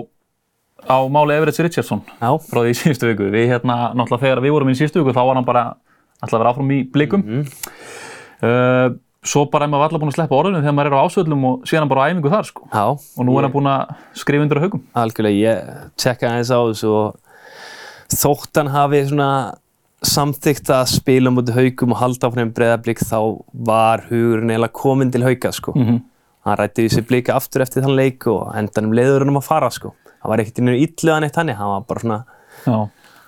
[0.86, 2.30] á máli Everett Richardson Já.
[2.38, 3.28] frá því í síðustu viku.
[3.32, 5.64] Við hérna, náttúrulega þegar við vorum í síðustu viku þá var hann bara
[6.22, 7.22] alltaf að vera áfram í blikum.
[7.24, 7.46] Mm -hmm.
[8.46, 11.46] uh, svo bara er maður alltaf búin að sleppa orðinu þegar maður er á ásvöldum
[11.48, 12.68] og síðan hann bara á æfingu þar sko.
[12.72, 12.86] Já.
[13.18, 13.38] Og nú ég...
[13.38, 14.84] er hann búin að skrifa undir á haugum.
[14.94, 15.56] Algjörlega, ég
[15.96, 17.16] tjekka aðeins á þessu og
[18.08, 19.30] þótt hann hafi svona
[20.06, 25.26] samþygt að spila mútið haugum og halda áfram breðablík þá var hugurinn eiginlega komin til
[25.26, 25.72] hauga sko.
[25.74, 26.02] Mm -hmm.
[26.46, 29.70] Hann rætti þessi blíka aftur eftir þann leik og endanum leiður hann um að fara
[29.70, 29.92] sko
[30.22, 32.18] hann var ekkert innur ítluðan eitt hann, hann var bara svona,
[32.64, 32.78] Já.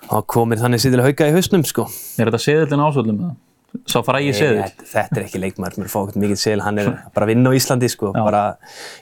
[0.09, 1.87] hann komir þannig síðan hauga í hausnum sko.
[2.19, 3.37] Er þetta seðilinn ásvöldum eða?
[3.87, 4.65] Sá frægi seðil?
[4.83, 7.55] Þetta er ekki leikmar, mér fá ekkert mikið seðil, hann er bara að vinna á
[7.55, 8.19] Íslandi sko, Já.
[8.27, 8.41] bara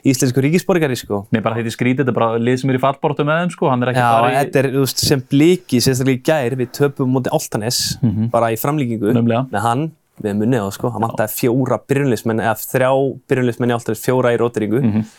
[0.06, 1.24] íslensku ríkisborgari sko.
[1.34, 3.54] Nei, bara þetta er skrítið, þetta er bara lið sem er í fallbortu með þeim
[3.56, 4.36] sko, hann er ekki Já, bara í...
[4.36, 8.12] Já, þetta er, þú veist, sem blíki, sérstaklega í gær, við töpum mútið Áltanes, mm
[8.12, 8.28] -hmm.
[8.36, 9.48] bara í framlíkingu, Nefnilega.
[9.50, 9.82] með hann,
[10.22, 12.92] við munnið á sko, hann vantaði fjóra byrjunlismenn, eða þrjá
[13.26, 14.84] byrjunlismenn í Áltanes, fjóra í rótiringu.
[14.84, 15.10] Mm -hmm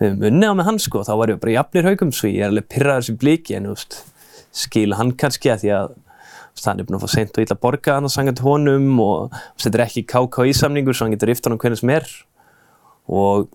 [0.00, 2.42] við höfum unnið á með hann sko, þá var ég bara jafnir haugum svo ég
[2.42, 4.00] er alveg pyrraður sem blíki en úst,
[4.54, 5.92] skil hann kannski að því að
[6.54, 8.88] úst, hann er búinn að fá seint og illa borga hann að sanga til honum
[9.04, 12.08] og þetta er ekki KKÍ samningur svo hann getur rift honum hvernig sem er
[13.10, 13.48] og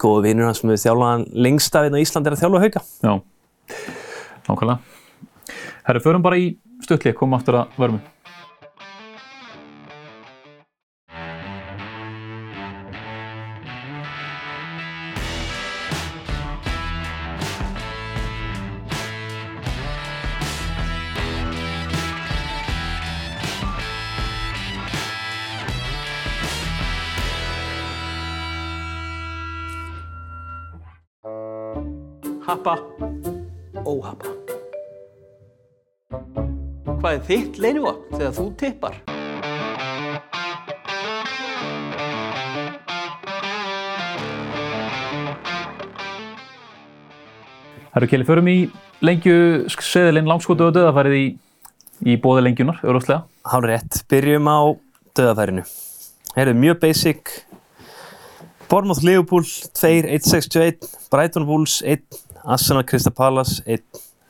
[0.00, 2.62] góðu vinnur hann sem við þjálfa hann lengst af hérna á Ísland er að þjálfa
[2.64, 2.82] hauga.
[3.06, 3.12] Já,
[4.48, 4.78] nákvæmlega.
[5.86, 6.48] Herru, förum bara í
[6.82, 8.02] stöðli, komum aftur að verðum.
[37.26, 38.98] Þitt leinivopn þegar þú tippar?
[47.96, 48.56] Herru Kjeli, förum í
[49.02, 49.36] lengju
[49.72, 51.26] seðilinn langskotu og döðafærið í,
[52.12, 53.24] í bóði lengjunar, auðvitað.
[53.48, 54.02] Hálf rétt.
[54.12, 54.58] Byrjum á
[55.16, 55.64] döðafærinu.
[56.34, 57.32] Það er mjög basic.
[58.68, 62.02] Bournemouth Liverpool 2-1-61, Brighton Bulls 1
[62.44, 63.82] Arsenal Crystal Palace 1.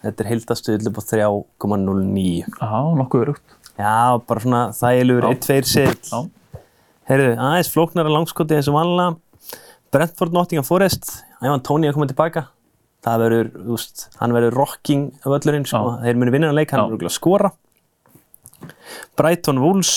[0.04, 2.24] Þetta er heildastuðl upp á 3,09.
[2.60, 3.54] Já, nokkuð örugt.
[3.76, 3.94] Já,
[4.28, 5.36] bara svona þægilegur, Já.
[5.36, 6.10] 1-2 sitt.
[6.12, 6.60] Já.
[7.10, 9.16] Heyrðu, aðeins flóknara langskoti eins og vanlega.
[9.94, 12.46] Brentford Nottingham Forest, Ævan Tóni að koma tilbaka.
[13.06, 15.82] Það verður, þú veist, hann verður rocking völlurinn, sko.
[15.94, 15.98] Já.
[16.06, 17.52] Þeir munu vinna hann leik, hann verður að skora.
[19.18, 19.92] Brighton Wolves,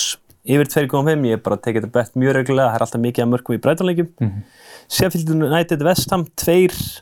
[0.45, 3.25] yfir 2,5, ég er bara að tekið þetta bett mjög reglulega, það er alltaf mikið
[3.25, 4.11] að mörgum í Brighton leikjum.
[4.19, 4.43] Mhm.
[4.89, 7.01] Sheffield United West Ham, 2,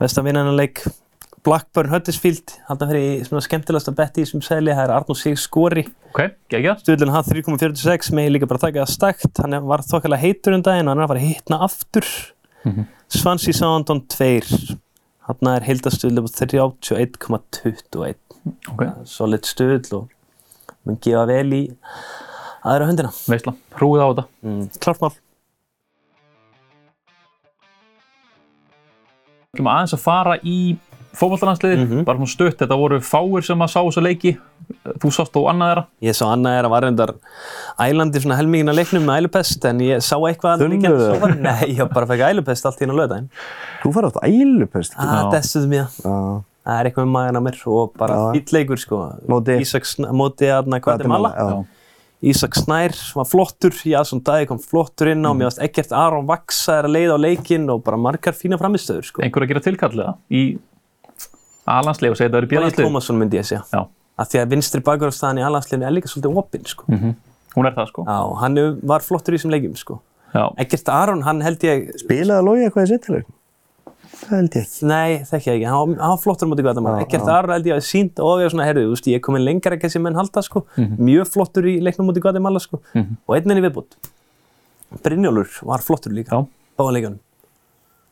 [0.00, 0.82] West Ham vinna hann leik.
[1.42, 5.40] Blackburn Huddersfield, hann fyrir svona skemmtilegast að betti í þessum sæli, það er Arnór Sig
[5.42, 5.82] skori.
[6.12, 6.20] Ok,
[6.52, 6.84] geggjað.
[6.84, 10.86] Stuðlun hann 3.46 með líka bara taka það stakt hann var þokkalega heitur um daginn
[10.86, 12.06] og hann er að fara að hitna aftur
[13.10, 14.76] Swansea Southampton 2
[15.26, 18.14] hann er heildastuðlu på 31.21
[18.70, 20.14] Ok, solid stuðl og
[20.86, 21.62] mun gefa vel í
[22.62, 23.56] aðra höndina veistla.
[23.78, 24.24] Hrúið á þetta.
[24.46, 24.64] mm.
[24.82, 25.12] klart mál
[29.52, 30.56] Við ætlum aðeins að fara í
[31.16, 32.04] fótballtalandsliði, Mhm.
[32.04, 34.38] bara svona stutt, þetta voru fáir sem að sá þessu leiki,
[34.98, 35.86] þú sást þó annað þeirra.
[36.02, 37.12] ég sá annað er að var reyndar
[37.78, 41.20] ælandi svona helmingin að leiknum með ælupest en ég sá eitthvað Þunnur líka eða?
[41.20, 43.28] svo- Nei, ég bara fekk ælupest allt í einu lögdæn
[43.82, 44.92] Þú fara átt ælupest.
[44.98, 46.42] ah, dessuðum ég Já.
[46.64, 49.58] það er eitthvað með magan á mér og bara fýll leikur sko Móti?
[49.60, 51.64] Ísak, móti aðna Guatemala Já.
[52.24, 55.38] Ísak Snær var flottur Jason Dæði kom flottur inn á Mhm.
[55.38, 59.02] mér varst ekkert Aron Vaxa er að leiða á leikinn og bara margar fína framistöður
[59.04, 59.22] sko.
[59.22, 60.56] Einhver að gera tilkallega í
[61.66, 62.86] A-landslið og segja þetta er í Björn B-landslið.
[62.88, 63.82] Tómasson myndi ég segja Já,
[64.18, 66.86] af því að vinstri bakverðarstaðan í alhansliðinu er líka svolítið opinn sko.
[67.54, 68.06] hún er það sko.
[68.08, 68.58] Já, hann
[68.88, 70.00] var flottur í þessum leikjum sko.
[70.32, 73.26] Já, ekkert Aron, hann held ég Spilaði Lói eitthvað í sittileg?
[74.22, 74.86] Það held ég ekki.
[74.86, 77.32] nei, þekki ég ekki, hann var, flottur Já, ekkert já.
[77.36, 79.76] Aron held ég að sínt og við svona, herru, þú veist, ég er komin lengra
[79.76, 80.64] ekki sem menn halda sko.
[80.78, 82.80] mjög flottur í leiknum móti Guatemala sko.
[82.96, 83.98] og einn enn í viðbútt
[85.02, 86.46] Brynjólfur var flottur líka Já.
[86.78, 87.18] báða leikunum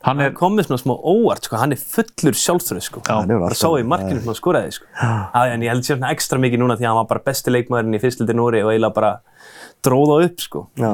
[0.07, 3.03] hann er, hann kom með svona smá óvart sko, hann er fullur sjálfstöðu sko.
[3.09, 4.86] Hann alltaf- sá í markinu svona skoraði sko.
[4.96, 7.98] Já, en ég held sér ekstra mikið núna því að hann var bara besti leikmaðurinn
[7.98, 9.12] í fyrstildi Núri og eiginlega bara
[9.84, 10.66] dróða upp sko.
[10.80, 10.92] Já.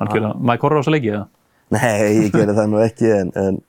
[0.00, 1.26] hann kjöla, maður korra á þessu leiki eða?
[1.70, 3.60] Nei, ég gerði það nú ekki en, en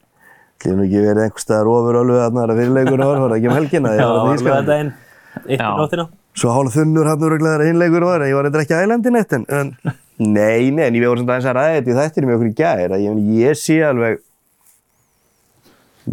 [0.66, 3.50] ég nú ekki verið einhver staðar ofur alveg að það fyrirleikur var, var það ekki
[3.52, 5.70] um helgina Já, ég að alveg þýska þetta einn eitt í Já.
[5.78, 6.08] nóttina
[6.42, 9.46] Svo hálf þunnur hann úr að hinleikur var, ég var eitthvað ekki ælandi neitt en,
[9.52, 9.72] en
[10.18, 12.56] nei, nei, en ég voru svona aðeins að ræða þetta í þættinu með okkur í
[12.62, 14.22] gær að ég, ég sé alveg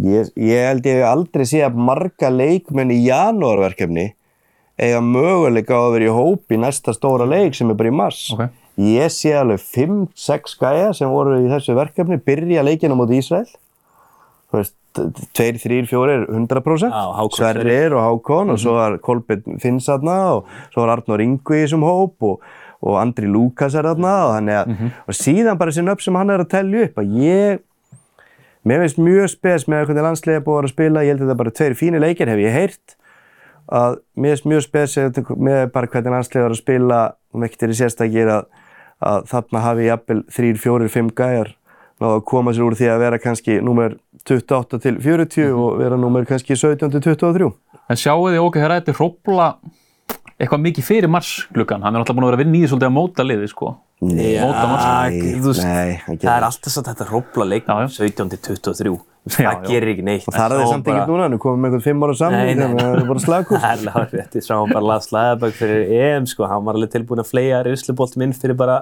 [0.05, 4.13] ég, ég held ég aldrei sé að marga leikmenn í janúarverkefni
[4.79, 7.97] eiga möguleika á að vera í hóp í næsta stóra leik sem er bara í
[7.99, 8.29] mars.
[8.35, 8.45] Ok.
[8.79, 13.49] ég sé alveg 5-6 gæja sem voru í þessu verkefni byrja leikina mútið Ísrael.
[14.49, 14.77] Þú veist,
[15.35, 20.17] 2, 3, 4, 100% Já, Hákon Sverrir og Hákon og svo var Kolbjörn Finns þarna
[20.39, 22.47] og svo var Arnór Ingvi í þessum hóp og,
[22.81, 24.73] og Andri Lukas er þarna og, þannig að,
[25.05, 27.61] og síðan bara þessi nöfn sem hann er að tellja upp að ég
[28.69, 31.41] mér finnst mjög spes með hvernig landslega búið að að spila ég held að þetta
[31.43, 32.97] bara tveir fínir leikir hef ég heyrt
[33.69, 34.97] að mér finnst mjög spes
[35.37, 37.01] með bara hvernig landslega að spila
[37.35, 38.51] og ekki til í sérstakir að,
[39.05, 41.55] að þarna hafi jafnvel 3, 4, 5 gæjar
[41.99, 43.99] náðu að koma sér úr því að vera kannski númer
[44.29, 47.51] 28 til 40 og vera númer kannski 17 til 23
[47.89, 49.47] En sjáu þið okkur hérna, þetta er hrópla
[50.39, 51.83] eitthvað mikið fyrir marsgluggan.
[51.83, 53.71] Hann er alltaf búin að vera að vinna í því svolítið að móta liði, sko.
[53.99, 55.59] Mars.
[55.59, 57.89] nei, nei, það er alltaf svo þetta hrópla leik Já, já.
[57.97, 58.93] 17 til 23
[59.29, 59.63] Já, það já.
[59.67, 62.05] gerir ekki neitt Og það er það samt ekki núna, nú komum við einhvern fimm
[62.07, 63.59] ára saman, nei, þannig að það er bara slagur.
[63.65, 66.79] Það er alveg rétt, ég sá hann bara Lars Læðabögg fyrir EM sko, hann var
[66.79, 68.79] alveg tilbúin að fleia reynsluboltum inn fyrir bara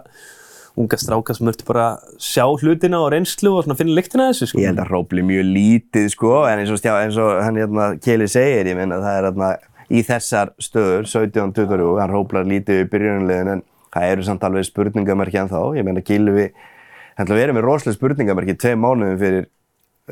[0.77, 1.87] unga stráka sem mörgtu bara
[2.21, 4.61] sjá hlutina og reynslu og finna lyktina þessu sko.
[4.61, 7.95] Ég held að hrópli mjög lítið, sko, en eins og, stjá, eins og hann hérna
[8.05, 9.49] Keli segir, ég minna, það er hérna
[9.89, 13.65] í þessar stöður, 17-23, hann hróplar lítið í byrjunarliðin, en
[13.97, 16.47] það eru samt alveg spurningamerki en þá, ég meina Gilvi,
[17.17, 19.49] við erum með rosalega spurningamerki tvei mánuðum fyrir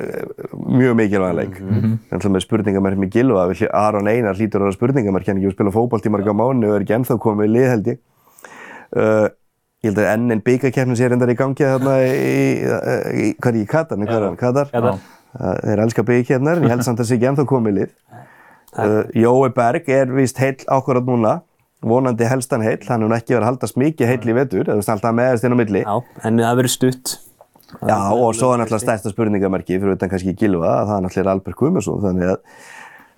[0.01, 1.61] uh, mjög mikilvægan leik.
[1.61, 1.95] Mm -hmm.
[2.11, 6.13] Þannig með Gilva, Aron Einar hlýtur að vera spurningamerki, hann ekki að spila fótbolt í
[6.13, 7.99] marga mánu og er ekki ennþá komið í lið held ég.
[8.95, 9.29] Uh,
[9.83, 13.69] ég held að enn en byggakeppnin sé reyndar í gangi þarna í, hvað er ég,
[13.69, 14.71] Katar, er hann, Katar?
[14.73, 15.01] Katar.
[15.35, 17.79] Uh, þeir elska byggakeppnar, en ég held samt að það sé ekki ennþá komið í
[17.81, 17.91] lið.
[18.75, 21.35] Uh, Jói Berg er vist heill ákvarðat núna,
[21.85, 24.83] vonandi helst hann heill, hann hefur ekki verið að haldast mikið heill í vetur, það
[24.83, 25.83] er alltaf meðast inn á milli.
[25.85, 27.17] Já, en það verður stutt.
[27.75, 31.35] Já, og svo er náttúrulega stærsta spurningamerki fyrir utan kannski Gilva, að það er náttúrulega
[31.35, 32.43] Albert Guðmundsson, þannig að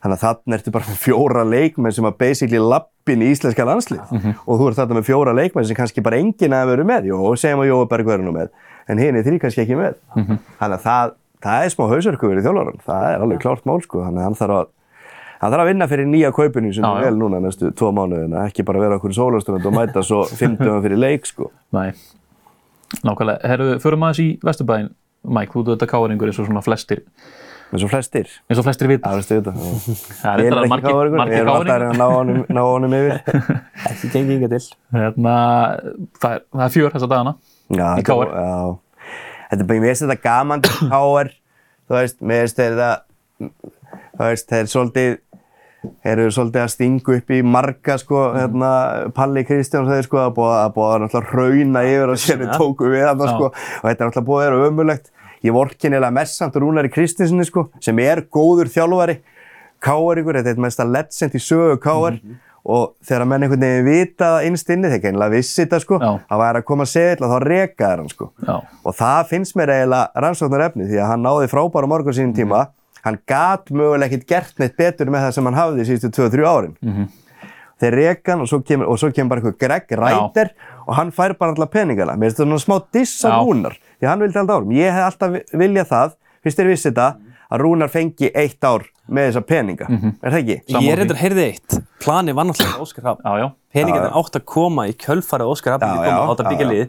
[0.06, 4.14] þannig að þannig ertu bara með fjóra leikmenn sem að basically lappin í íslenska landslið
[4.44, 7.20] og þú ert þarna með fjóra leikmenn sem kannski bara enginn að veru með, jú,
[7.40, 8.52] segjum að Jói Berg verður nú með,
[8.86, 9.98] en hinn er þrý kannski ekki með.
[10.14, 11.14] Þannig að það,
[11.46, 14.38] það er smá hausverku verið þjálfaran, það er alveg klárt mál sko, þannig að hann
[14.42, 14.70] þarf að
[15.40, 17.04] hann þarf að vinna fyrir nýja kaupinu sem Já, er já.
[17.10, 20.82] vel núna næstu tvo mánuðina, ekki bara vera okkur í sólastunum og mæta svo 50
[20.84, 21.44] fyrir leik sko.
[21.76, 21.90] Nei.
[23.04, 23.40] Nákvæmlega.
[23.50, 24.88] Herru, förum aðeins í Vesturbæinn,
[25.26, 27.00] Mike, þú ert þetta káringur eins og svona flestir
[27.74, 28.26] eins og flestir.
[28.46, 29.10] eins og flestir vita.
[29.10, 29.52] Það veistu þetta.
[30.22, 32.06] Það er Ég ekki margir, káringur, margir ég er alltaf að reyna að ná
[32.62, 33.18] honum, yfir.
[33.90, 34.62] Ekki gengið yngar til.
[34.94, 35.34] Hérna,
[36.22, 37.32] það er, það er fjör þessa dagana.
[37.74, 38.30] Já, Í KR.
[38.38, 38.78] Já.
[39.50, 39.82] Þetta er bara,
[44.16, 44.46] þú veist,
[46.04, 48.70] þeir eru svolítið að stinga upp í marga, sko, hérna,
[49.16, 52.58] Palli Kristjáns, þeir, sko, að búa að búa að hrauna yfir og sérni Ja.
[52.58, 55.10] tóku við þarna, sko, og þetta er náttúrulega búið að vera ömulegt.
[55.44, 59.18] Ég vorkinnilega mest samt Rúnari Kristinssoni, sko, sem er góður þjálfari,
[59.80, 62.16] KR ykkur, þetta er mest að legend í sögu KR,
[62.66, 66.08] og þegar menn einhvern veginn vita það innst inni, þeir gennilega vissi þetta, sko, Já.
[66.26, 68.30] að væri að koma að segja eitthvað, þá rekaði hann, sko.
[68.42, 68.56] Já.
[68.84, 72.64] Og það finnst mér eiginlega rannsóknar efni því að hann náði frábæra morgun sínum tíma.
[73.06, 76.76] Hann gat mögulega ekkert gert neitt betur með það sem hann hafði síðustu 2-3 árin.
[76.82, 77.06] -hmm.
[77.76, 80.50] Þeir reka hann og svo kemur, og svo kemur bara eitthvað Greg Ræder
[80.88, 82.14] og hann fær bara alltaf peningana.
[82.16, 83.38] Mér finnst þetta svona smá diss á Já.
[83.44, 83.74] Rúnar.
[84.00, 84.72] Því hann vildi alltaf árum.
[84.72, 87.08] Ég hef alltaf vi- viljað það, fyrst þér vissi þetta,
[87.52, 88.82] að Rúnar fengi eitt ár
[89.12, 89.86] með þessa peninga.
[90.22, 90.56] Er það ekki?
[90.82, 91.78] Ég er reyndar heyrði eitt.
[92.00, 93.52] Plani var náttúrulega Óskar já.
[93.72, 96.88] Peningarnir átt að koma í kjölfarið Óskar koma átt að byggja já, lið.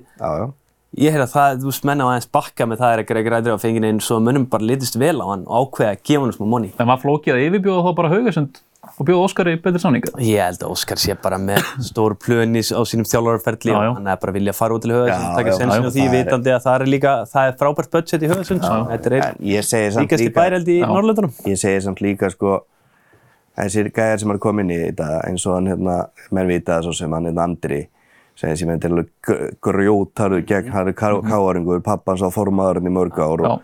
[0.98, 3.28] Ég heyrði að það, þú veist, menna á aðeins bakka með það er að Greg
[3.30, 6.24] Ræður á fenginu inn svo mönnum bara litist vel á hann og ákveða að gefa
[6.26, 6.72] hann smá money.
[6.82, 10.14] En maður flókið að yfirbjóða þá bara Haugesund og bjóða Óskari betri samninga.
[10.26, 14.10] Ég held að Óskar sé bara með stór plönis á sínum þjálfarferðli Já, og hann
[14.10, 16.64] er bara að vilja fara út til Haugesund, taka sensin á því, er- vitandi að
[16.66, 18.80] það er líka, það er frábært budget í Haugesund, sko.
[18.94, 20.40] þetta er En einn ég segi samt líkasti líka...
[20.40, 20.82] bæreldi í.
[20.88, 21.36] Norrlöndunum.
[21.52, 22.56] ég segi samt líka sko
[23.58, 25.98] þessir gæðar sem er komin í þetta eins og hann hérna,
[26.32, 27.84] menn vita það svo sem hann hérna Andri
[28.38, 29.06] sem til að
[29.66, 33.62] grjótarðu gegn, hann er káaringur, pappans á formaðurinn í mörg ár og,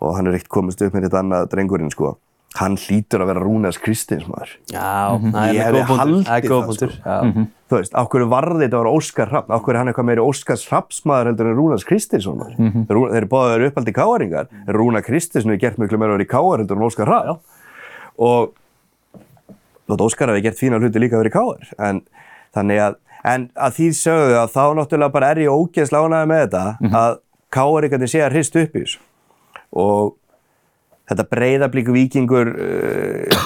[0.00, 2.18] og hann er ekkert komist upp með þetta annað drengurinn sko.
[2.58, 4.56] Hann hlýtur að vera Rúnars Kristins maður.
[4.74, 6.00] Já, það Ég er hefði góð punktur.
[6.00, 6.94] haldið Það er góð það, punktur.
[6.96, 7.10] sko.
[7.10, 7.44] Já.
[7.70, 9.52] þú veist, á hverju varði þetta að vera Óskar Hrafn?
[9.54, 12.56] Á hverju er hann eitthvað meiri Óskars Hrafnsmaður heldur en Rúnars Kristinsson maður?
[12.58, 12.86] Mm -hmm.
[12.90, 14.48] þeir eru báðið uppaldi káaringar.
[14.66, 17.38] En Rúnar Kristinsson hefur gert miklu meira að vera í káar heldur en Óskar Hrafn.
[18.18, 18.50] Og
[19.88, 22.02] Óskar hefði gert fína hluti líka að vera í káar en
[22.54, 22.94] þannig að
[23.26, 27.18] en að því sögðu að þá náttúrulega bara er ég ógeðslega ánægði með þetta að
[27.50, 29.00] káaringarnir sé að hrist upp í þessu.
[29.80, 30.16] Og
[31.10, 33.44] þetta breyðablíku vikingur uh,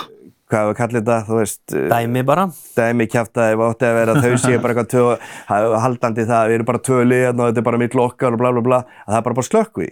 [0.52, 2.46] hvað við kallið þetta, þú veist uh, Dæmi bara.
[2.76, 6.82] dæmi kjæftæði átti að vera að þau séu bara eitthvað haldandi það, við erum bara
[6.88, 9.20] tvö lið hérna og þetta er bara mitt okkar og bla bla bla að það
[9.20, 9.88] er bara bara slökkvi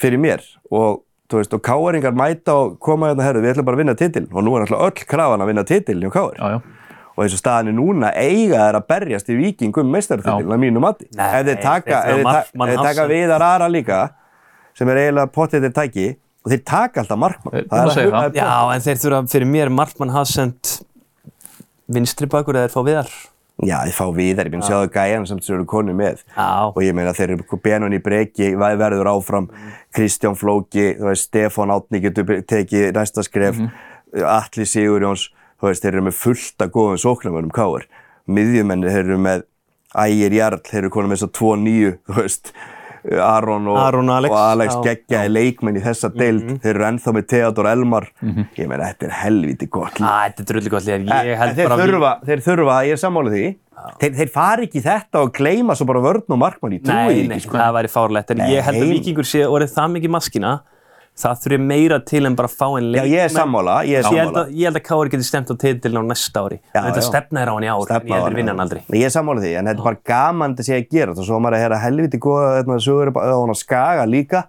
[0.00, 0.46] fyrir mér.
[0.72, 1.02] Og
[1.34, 4.52] og káaringar mæta og koma hérna herru, við ætlum bara að vinna titil og nú
[4.54, 6.36] er alltaf öll krafan að vinna titil hjá káar.
[7.16, 10.80] Og eins og staðan er núna eiga þær að berjast í vikingum meistartitil að mínu
[10.82, 11.06] mati.
[11.14, 13.10] Nei, ef þeir taka, þeir þeir þeir taka Hafsend.
[13.14, 14.00] viðar aðra líka
[14.74, 16.06] sem er eiginlega pottið þeir tæki
[16.44, 17.54] og þeir taka alltaf markmann.
[17.54, 18.34] Þeir- þú má segja það.
[18.34, 20.74] Já, en þeir þurfa fyrir mér Markmann Hafsend
[21.94, 23.12] vinstri bakur eða þeir fá viðar.
[23.62, 26.24] Já, ég fá viðar, ég minn sjáðu gæjan sem þeir eru konu með.
[26.34, 26.48] Já.
[26.74, 29.46] og ég meina þeir eru Benoni Breki verður áfram,
[29.94, 33.60] Kristján Flóki þú veist, Stefán Átni getur tekið næsta skref,
[34.14, 37.86] Atli Sigurjóns þú veist, þeir eru með fullt af góðum sóknarmönnum káar,
[38.26, 39.44] miðjumenni þeir eru með
[39.94, 42.54] Ægir Jarl þeir eru konum með svo 2-9, þú veist
[43.04, 47.12] Aron og Aron og Alex, og Alex geggjaði leikmenn í þessa deild þeir eru ennþá
[47.12, 50.08] með Theodor Elmar ég meina, þetta er helviti gott lið.
[50.08, 51.12] Þetta er drullu gott lið.
[51.28, 53.44] Ég held þeir bara að þurfa, þeir þurfa, ég er sammálið því
[54.00, 57.18] þeir, þeir fari ekki þetta og gleyma svo bara vörn og markmann í trúi Nei,
[57.18, 57.58] ekki nei, sko.
[57.58, 58.32] það væri fárlegt.
[58.32, 58.94] En ég held að Nei.
[58.96, 60.52] Víkingur sé orðið það mikið maskina.
[61.14, 63.10] Það þurfi meira til en bara fá einn Já, leik.
[63.12, 65.54] ég er sammála, ég er Ég sammála að, ég held að Kári geti stemt á
[65.62, 66.58] titilin á næsta ári.
[66.74, 67.06] Já, Þetta já.
[67.06, 68.80] stefna er á hann í ár, en ég heldur vinna hann aldrei.
[68.90, 71.28] Ég er sammálið því, en þetta er bara gaman að sé að gera þetta og
[71.28, 74.42] svo maður að heyra helviti góða þetta sögur á hún að skaga líka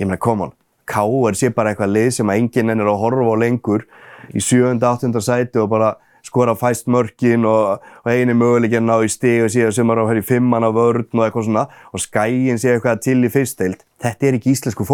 [0.00, 0.52] ég meina, come on,
[0.88, 1.34] K.R.
[1.36, 3.84] sé bara eitthvað lið sem að enginn ennir að horfa á lengur
[4.32, 4.80] í 7.
[4.80, 5.12] 8.
[5.20, 5.92] sæti og bara
[6.26, 10.10] skora fæst mörkin og, og eini möguleikin ná í stig og síðan sem er að
[10.12, 14.28] höfði fimmann á vörn og eitthvað svona og skæin sé eitthvað til í fyrstdeild þetta
[14.28, 14.84] er ekki íslensku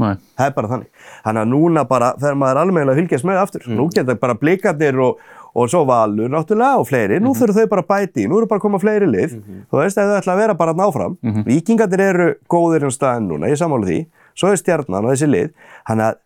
[0.00, 0.14] Nei.
[0.38, 1.02] það er bara þannig.
[1.24, 3.66] Þannig að núna bara fer maður alveg að fylgjast með aftur.
[3.68, 5.18] Nú geta bara blikarnir og,
[5.52, 7.18] og svo valur náttúrulega og fleiri.
[7.20, 9.36] Nú þurfum þau bara að bæti, í, nú eru bara að koma fleiri lið.
[9.68, 12.94] Þú veist ef þau ætla að vera bara að náfram mm vikingarnir eru góðir um
[12.94, 14.00] staðin núna ég samála því,
[14.34, 15.52] svo er stjarnan og þessi lið.
[15.88, 16.18] Þannig að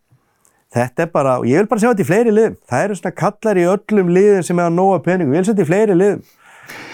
[0.72, 2.60] þetta er bara, og ég vil bara sjá þetta í fleiri liðum.
[2.70, 5.54] Það eru svona kallar í öllum liðum sem er að nóga peningum, ég vil sjá
[5.54, 6.22] þetta í fleiri liðum.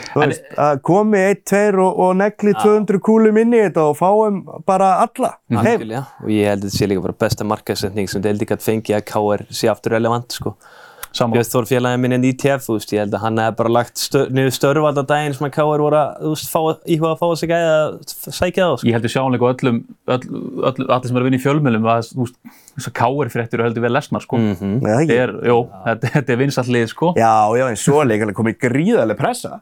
[0.08, 3.98] Þú veist, að komi 1, 2 og, og negli 200 kúlum inn í þetta og
[3.98, 8.24] fáum bara alla Algjörlega, og ég held að þetta sé líka bara besta markaðsetning sem
[8.24, 10.54] deildi gætt fengið að KR sé aftur relevant sko.
[11.16, 13.96] Björn Þór félagið minn en ITF, þú veist, ég held að hann hefði bara lagt
[14.02, 17.26] stö niður störf alltaf daginn sem að KR voru að, þú veist, íhuga að fá
[17.32, 17.88] þessi gæði að
[18.38, 18.88] sækja það, sko.
[18.88, 19.78] Ég heldur sjáanleika á öllum,
[20.14, 20.24] öll,
[20.68, 22.36] öll, allir sem eru að vinna í fjölmjölum að þú veist,
[22.78, 24.34] þessar káir fréttir eru heldur vel lesnar sko.
[24.38, 25.18] Nei, það Þetta ekki.
[25.24, 27.06] er, jú, þetta, þetta er vinsallið sko.
[27.18, 29.52] Já, já, en svo er leikana komið gríðarlega pressa.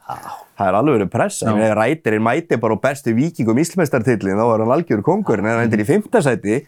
[0.57, 1.47] Það er alveg verið pressa.
[1.49, 3.57] Ég meina, rætirinn mæti bara á bestu vikingum
[6.57, 6.61] er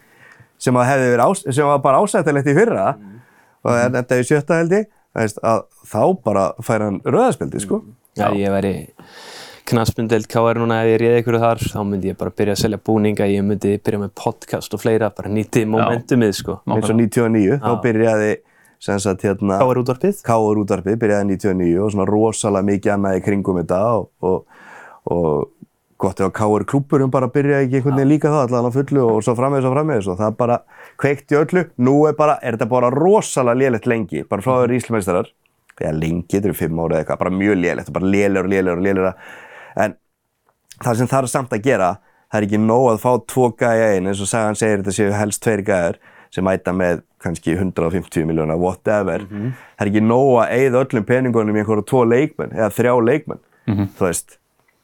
[0.59, 2.87] sem að hefði verið ás, sem var bara ásættilegt í fyrra
[3.65, 4.89] og en þetta er í sjötta held ég
[5.19, 7.83] veist, að þá bara fær hann rauðarspildi sko.
[8.19, 8.73] Já, ég væri
[9.69, 12.79] knaspundeld KR núna ef ég réði ykkur þar þá myndi ég bara byrja að selja
[12.89, 16.59] búninga ég myndi byrja með podcast og fleira bara nýti momentumið sko.
[16.65, 18.31] Eins og 99, þá byrjaði
[18.87, 20.23] hérna KR útvarpið?
[20.25, 24.65] KR útvarpið byrjaði 99 og svona rosalega mikið annað í kringum þetta og, og,
[25.11, 25.49] og
[25.99, 29.23] gott ef að KR klúpurum bara byrjaði ekki einhvern veginn líka það allavega fullu og
[29.25, 30.57] svo framvegis og framvegis og það bara
[31.01, 31.65] kveikt í öllu.
[31.77, 35.31] Nú er bara, er þetta bara rosalega lélætt lengi bara frá þeirri íslumeistarar
[35.79, 38.79] eða lengi, þetta eru fimm ára eða eitthvað, bara mjög lélætt bara lélægur og lélægur
[38.81, 39.13] og lélægur
[39.85, 39.97] en
[40.83, 41.89] það sem það er samt að gera
[42.29, 45.13] það er ekki nóg að fá tvo gæja einn eins og Sagan segir þetta séu
[45.15, 45.99] helst tveir gæjar
[46.33, 49.53] sem mæta með kannski 150 miljóna whatever, mm -hmm.
[49.77, 53.41] það er ekki nóg að eigða öllum peningunum í einhverju tvo leikmenn eða þrjá leikmenn,
[53.67, 53.87] mm -hmm.
[53.97, 54.37] þú veist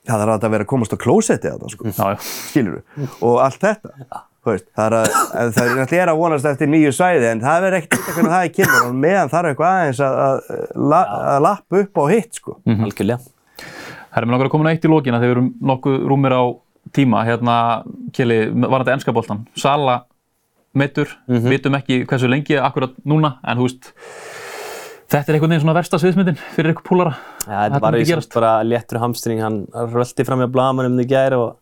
[0.08, 3.62] það er að vera að komast á klósetti að það sko, skilur þú, og allt
[3.62, 5.16] þetta veist, það er að,
[5.56, 8.48] það er náttúrulega að vonast eftir nýju svæði en það verður ekkert eitthvað hvernig það
[8.48, 12.58] er kynur og meðan þarf eitthvað aðeins að, að, að lappa upp á hitt sko.
[12.64, 12.90] Mm -hmm.
[12.90, 13.20] Algjörlega.
[14.16, 16.44] Herri, mér langar að koma eitt í lókina þegar við erum nokkuð rúmir á
[16.96, 17.24] tíma.
[17.26, 17.56] Hérna,
[18.14, 19.46] Kjeli, var þetta ennska bóltan?
[19.58, 20.06] Sala
[20.76, 21.50] meittur, mm -hmm.
[21.50, 23.94] vitum ekki hversu lengi akkurat núna, en þú veist,
[25.12, 27.14] þetta er einhvern veginn svona versta sviðsmyndin fyrir eitthvað púlara.
[27.46, 28.00] Ja, þetta var
[28.36, 29.62] bara léttur hamstring, hann
[29.94, 31.54] röldi fram í að blamanum þig gæri og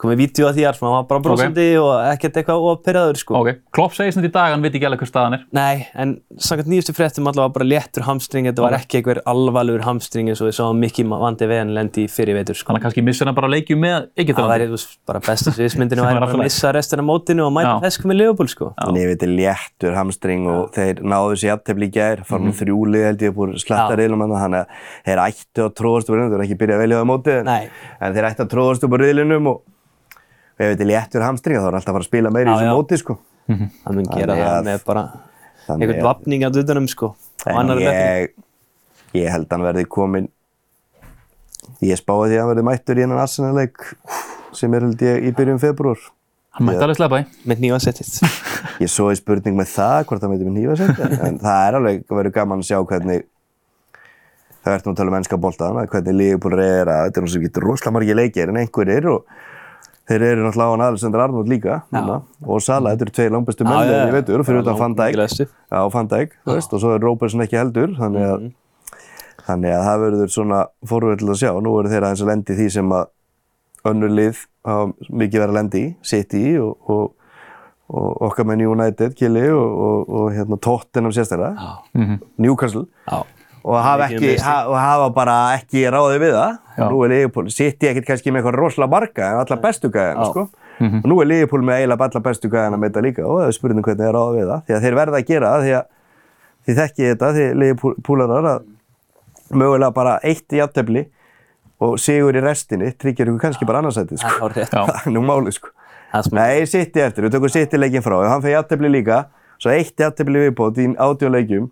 [0.00, 1.80] komið vídeo að því að hann var bara brosandi okay.
[1.80, 3.36] og ekkert eitthvað óperraður sko.
[3.40, 5.42] Ok, Klopp segist þetta í dag, hann veit ekki alveg hvað staðan er.
[5.56, 10.26] Nei, en samkvæmt nýjustu fréttum allavega bara léttur hamstring, þetta var ekki einhver alvarlegur hamstring
[10.32, 12.70] eins og við sáum mikið vandi veðan lendi fyrir vetur sko.
[12.70, 14.40] Þannig að kannski missa hann bara að leikju með ekki það.
[14.50, 14.66] Það væri
[15.10, 18.66] bara bestu sviðismyndinu að hann missa restina mótinu og mæta fesku með Leopold sko.
[18.94, 22.58] Nei, þetta er léttur hamstring og þeir náðu sér aftefli í gær, farum -hmm.
[22.62, 24.66] þrjúlið held ég búið slatta reilum hann, að
[25.04, 26.08] þeir ættu að tróðast
[28.88, 29.60] úr
[30.60, 32.76] ef þetta er léttur hamstringa þá er alltaf að fara að spila meira í þessu
[32.76, 33.16] móti sko.
[33.50, 33.72] Mhm.
[33.84, 35.04] Það mun gera það með bara
[35.70, 37.14] einhvern vapning að dutunum sko.
[37.48, 38.30] En ég,
[39.16, 40.28] ég held að hann verði komin,
[41.80, 43.84] ég spáði því að hann verði mættur í einan Arsenal-leik
[44.56, 46.00] sem er held ég í byrjun februar.
[46.58, 47.26] Hann mætti alveg slepa í.
[47.46, 48.24] Með nývasettist.
[48.82, 52.00] Ég svo í spurning með það hvort hann mætti með nývasettist en það er alveg
[52.10, 53.22] verið gaman að sjá hvernig
[54.60, 57.62] það verður nú að tala um ennska bóltaðan hvernig Liverpool reyðir að þetta er náttúrulega
[57.64, 59.38] rosalega margir leikir en einhverjir og
[60.10, 63.66] Þeir eru náttúrulega á hann Alexander Arnold líka núna, og Sala, þetta eru tvei langbæstu
[63.68, 65.20] menn ég veitur, fyrir utan Van Dijk.
[65.70, 69.04] Já, Van Dijk, þú veist, og svo er Robertson ekki heldur þannig að, mm.
[69.46, 71.52] þannig að það verður svona fórverðilegt að sjá.
[71.62, 73.08] Nú eru þeir aðeins að lendi því sem að
[73.92, 77.34] önnur lið hafa mikið verið að lendi í City og, og,
[77.94, 81.76] og okkar með United, Kili og, og hérna, Tottenham sérstaklega.
[82.34, 82.88] Newcastle.
[83.06, 83.22] Já
[83.64, 86.56] og hafa, ekki, ha, og hafa bara ekki ráðið við það.
[86.78, 86.84] Já.
[86.88, 90.26] Nú er Liverpool, sitt ég ekkert kannski með eitthvað rosalega marga en allar bestu gæðina
[90.30, 90.48] sko.
[90.80, 91.00] Mm -hmm.
[91.04, 93.52] Og nú er Liverpool með eiginlega allar bestu gæðina með þetta líka og það er
[93.52, 94.60] spurning hvernig það er ráðið við það.
[94.66, 95.84] Því að þeir verða að gera það því að
[96.66, 98.60] þið þekki þetta, því Liverpoolarar að
[99.50, 101.06] mögulega bara eitt í aftefli
[101.80, 104.48] og sigur í restinni tryggjar ykkur kannski bara annarsætið sko.
[104.72, 105.68] Það er nú málið sko.
[106.32, 108.16] Nei, sitt í eftir, við tökum sitt í leikin frá.
[108.24, 111.70] Ef hann fyrir aftefli líka, svo eitt í aftefli viðbót í átjóðleikjum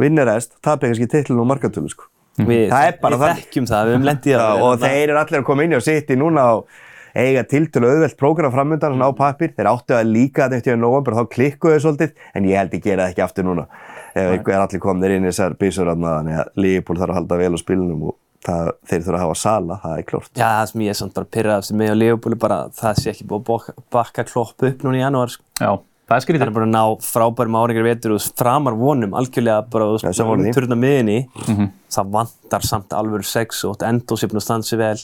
[0.00, 2.08] vinnir rest, tapir kannski tillinu og markatölu sko.
[2.40, 3.32] Við, það er bara það.
[3.34, 4.62] Við þekkjum það, við hefum lendið á það.
[4.64, 6.78] Og þeir eru allir að koma inn í og sitt í núna og
[7.20, 9.52] eiga tiltölu auðvelt prógram framöndan svona á pappir.
[9.56, 12.60] Þeir áttu að líka þetta eftir í november og þá klikkuðu þau svolítið, en ég
[12.60, 13.66] held ég gera það ekki aftur núna.
[14.14, 17.20] Ef einhver er allir komnir inn í þessar bísur aðna, þannig að Leopold þarf að
[17.20, 20.32] halda vel á spilunum og það, þeir þurfa að hafa sala, það er klort.
[20.32, 23.12] Já, það sem ég er samt bara pyrraðast með á Leopold er bara það sé
[23.12, 25.34] ekki búið að bakka klopp upp núna í janúar.
[25.34, 25.46] Sko.
[25.60, 25.72] Já.
[26.10, 26.42] Það er skrítið.
[26.42, 30.74] Það er bara að ná frábærum áringar vetur og framar vonum algjörlega bara að turna
[30.74, 31.20] miðinni.
[31.46, 31.68] Mm -hmm.
[31.94, 34.98] Það vantar samt alveg sex og endósipn og stansi vel.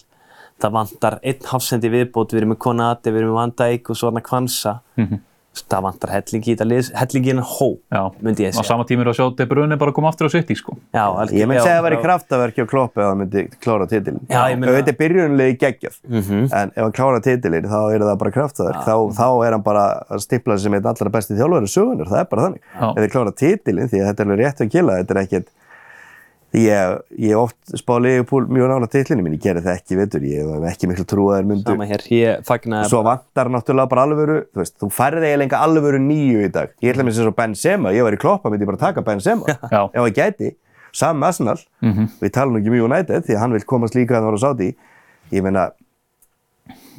[0.59, 3.97] Það vantar einn hafsendi viðbót, við erum með Konati, við erum með Van Dijk og
[3.97, 4.81] svona Kvansa.
[4.97, 5.21] Mm -hmm
[5.65, 7.69] það vantar hellingi í þetta lið, hellingi innan hó,
[8.21, 8.65] myndi ég segja.
[8.65, 10.57] Á sama tími er það að sjá De Bruyne bara koma aftur á sitt í
[10.59, 10.77] sko.
[10.93, 11.35] Já, alveg.
[11.41, 14.23] Ég myndi segja að það væri kraftaverki á Kloppi ef það myndi klára titilin.
[14.29, 14.77] Já, ég myndi.
[14.77, 16.47] Þetta er byrjunlegi geggjaf, mm -hmm.
[16.61, 18.81] en ef hann klára titilin þá er það bara kraftaverk.
[18.87, 22.31] Þá, þá er hann bara að stipla sem einn allra besti þjálfur sögunur, það er
[22.31, 22.63] bara þannig.
[22.75, 22.89] Já.
[22.91, 25.53] Ef þið klára titilin, því að þetta er alveg rétt að kila, þetta er ekkert
[26.57, 30.47] Ég hef oft spáð Leopold mjög nála tillinu mín, ég gerði það ekki, veitur, ég
[30.49, 31.75] hef ekki miklu trú að þeir myndu.
[31.75, 32.87] Sama hér, ég fagnar...
[32.89, 36.73] Svo vantar náttúrulega bara alvöru, þú veist, þú færði eiginlega enga alvöru nýju í dag.
[36.81, 39.05] Ég ætla að mér sem svo Benzema, ég var í kloppa, myndi ég bara taka
[39.05, 40.53] Benzema, ef það geti.
[40.97, 42.09] Sam Arsenal, mm -hmm.
[42.25, 44.45] við talum ekki mjög United, því að hann vil komast líka að það var á
[44.47, 44.71] sáti.
[45.37, 45.71] Ég meina,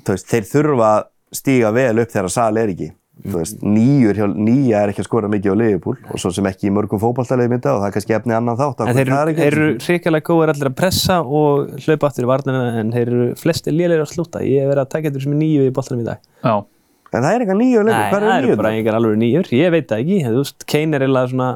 [0.05, 2.91] þú veist, þeir þurfa að stíga vel upp þegar Sal er ekki.
[3.25, 6.73] Veist, nýjur, nýja er ekki að skora mikið á Liverpool og svo sem ekki í
[6.75, 10.27] mörgum fókbaltaliði mynda og það er kannski efni annan þátt En þeir eru, eru hrikalega
[10.29, 14.11] góður allir að pressa og hlaupa aftur í varnina en þeir eru flesti lélir að
[14.13, 16.55] slúta ég hef verið að taka þetta sem nýju í boltanum í dag Já,
[17.15, 18.57] En það er eitthvað nýju leikur, Nei, hvað það er eru nýju?
[18.61, 21.49] bara einhver alveg nýjur, ég veit það ekki, þú veist, Kane er eiginlega svona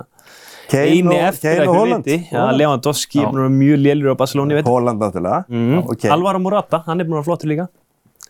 [0.71, 2.05] Kane eini og- eftir Kane að Holland.
[2.05, 2.29] viti.
[2.61, 5.41] Lewandowski er mjög lélur á Barcelona, ég veit Holland náttúrulega.
[5.51, 5.77] mm.
[5.83, 6.13] og Kane.
[6.15, 7.67] Alvaro Morata, hann er vera flottur líka,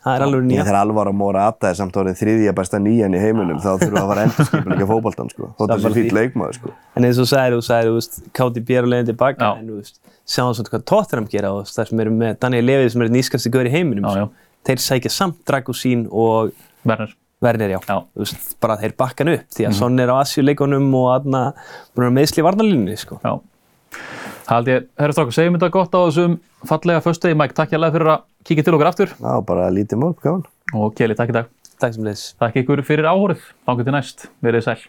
[0.04, 0.62] það er alveg nýja.
[0.66, 4.08] þegar Alvaro Morata er samt orðið þriðja besta nýjan í heiminum þá þurfum við að
[4.12, 5.48] fara endurskipulega fótboltan sko.
[5.58, 6.16] Þótt Það þessi bara fýll því.
[6.18, 6.74] leikmaður sko.
[6.96, 9.78] En eins og sagðir, þú sagðir, þú veist, KDB er á leiðin tilbaka, en þú
[9.80, 9.98] veist,
[10.34, 13.52] sjáum svona hvað Tottenham gera og það sem eru með Daniel Levið sem er nýskasti
[13.54, 14.28] gaur í heiminum, Já, já.
[14.68, 16.52] þeir sækja samt Dragosín og
[16.86, 17.14] Werner.
[17.42, 17.80] Werner, já.
[17.88, 17.96] Já.
[18.14, 19.78] Þú veist, bara þeir bakka hann upp, því að Mhm.
[19.78, 21.40] Son er á Asjuleikunum og aðna,
[24.42, 26.38] Það held ég, herra strákar, segjum þetta gott á þessum
[26.68, 27.38] fallega föstudegi.
[27.38, 29.12] Mike, takk hérlega fyrir að kíkja til okkur aftur.
[29.18, 30.48] Já, bara lítið mál, gáðan.
[30.78, 31.52] Og Keli, takk í dag.
[31.82, 32.24] Takk sem leys.
[32.42, 33.46] Takk ykkur fyrir áhórið.
[33.66, 34.26] Þannig til næst.
[34.44, 34.80] Verið sæl.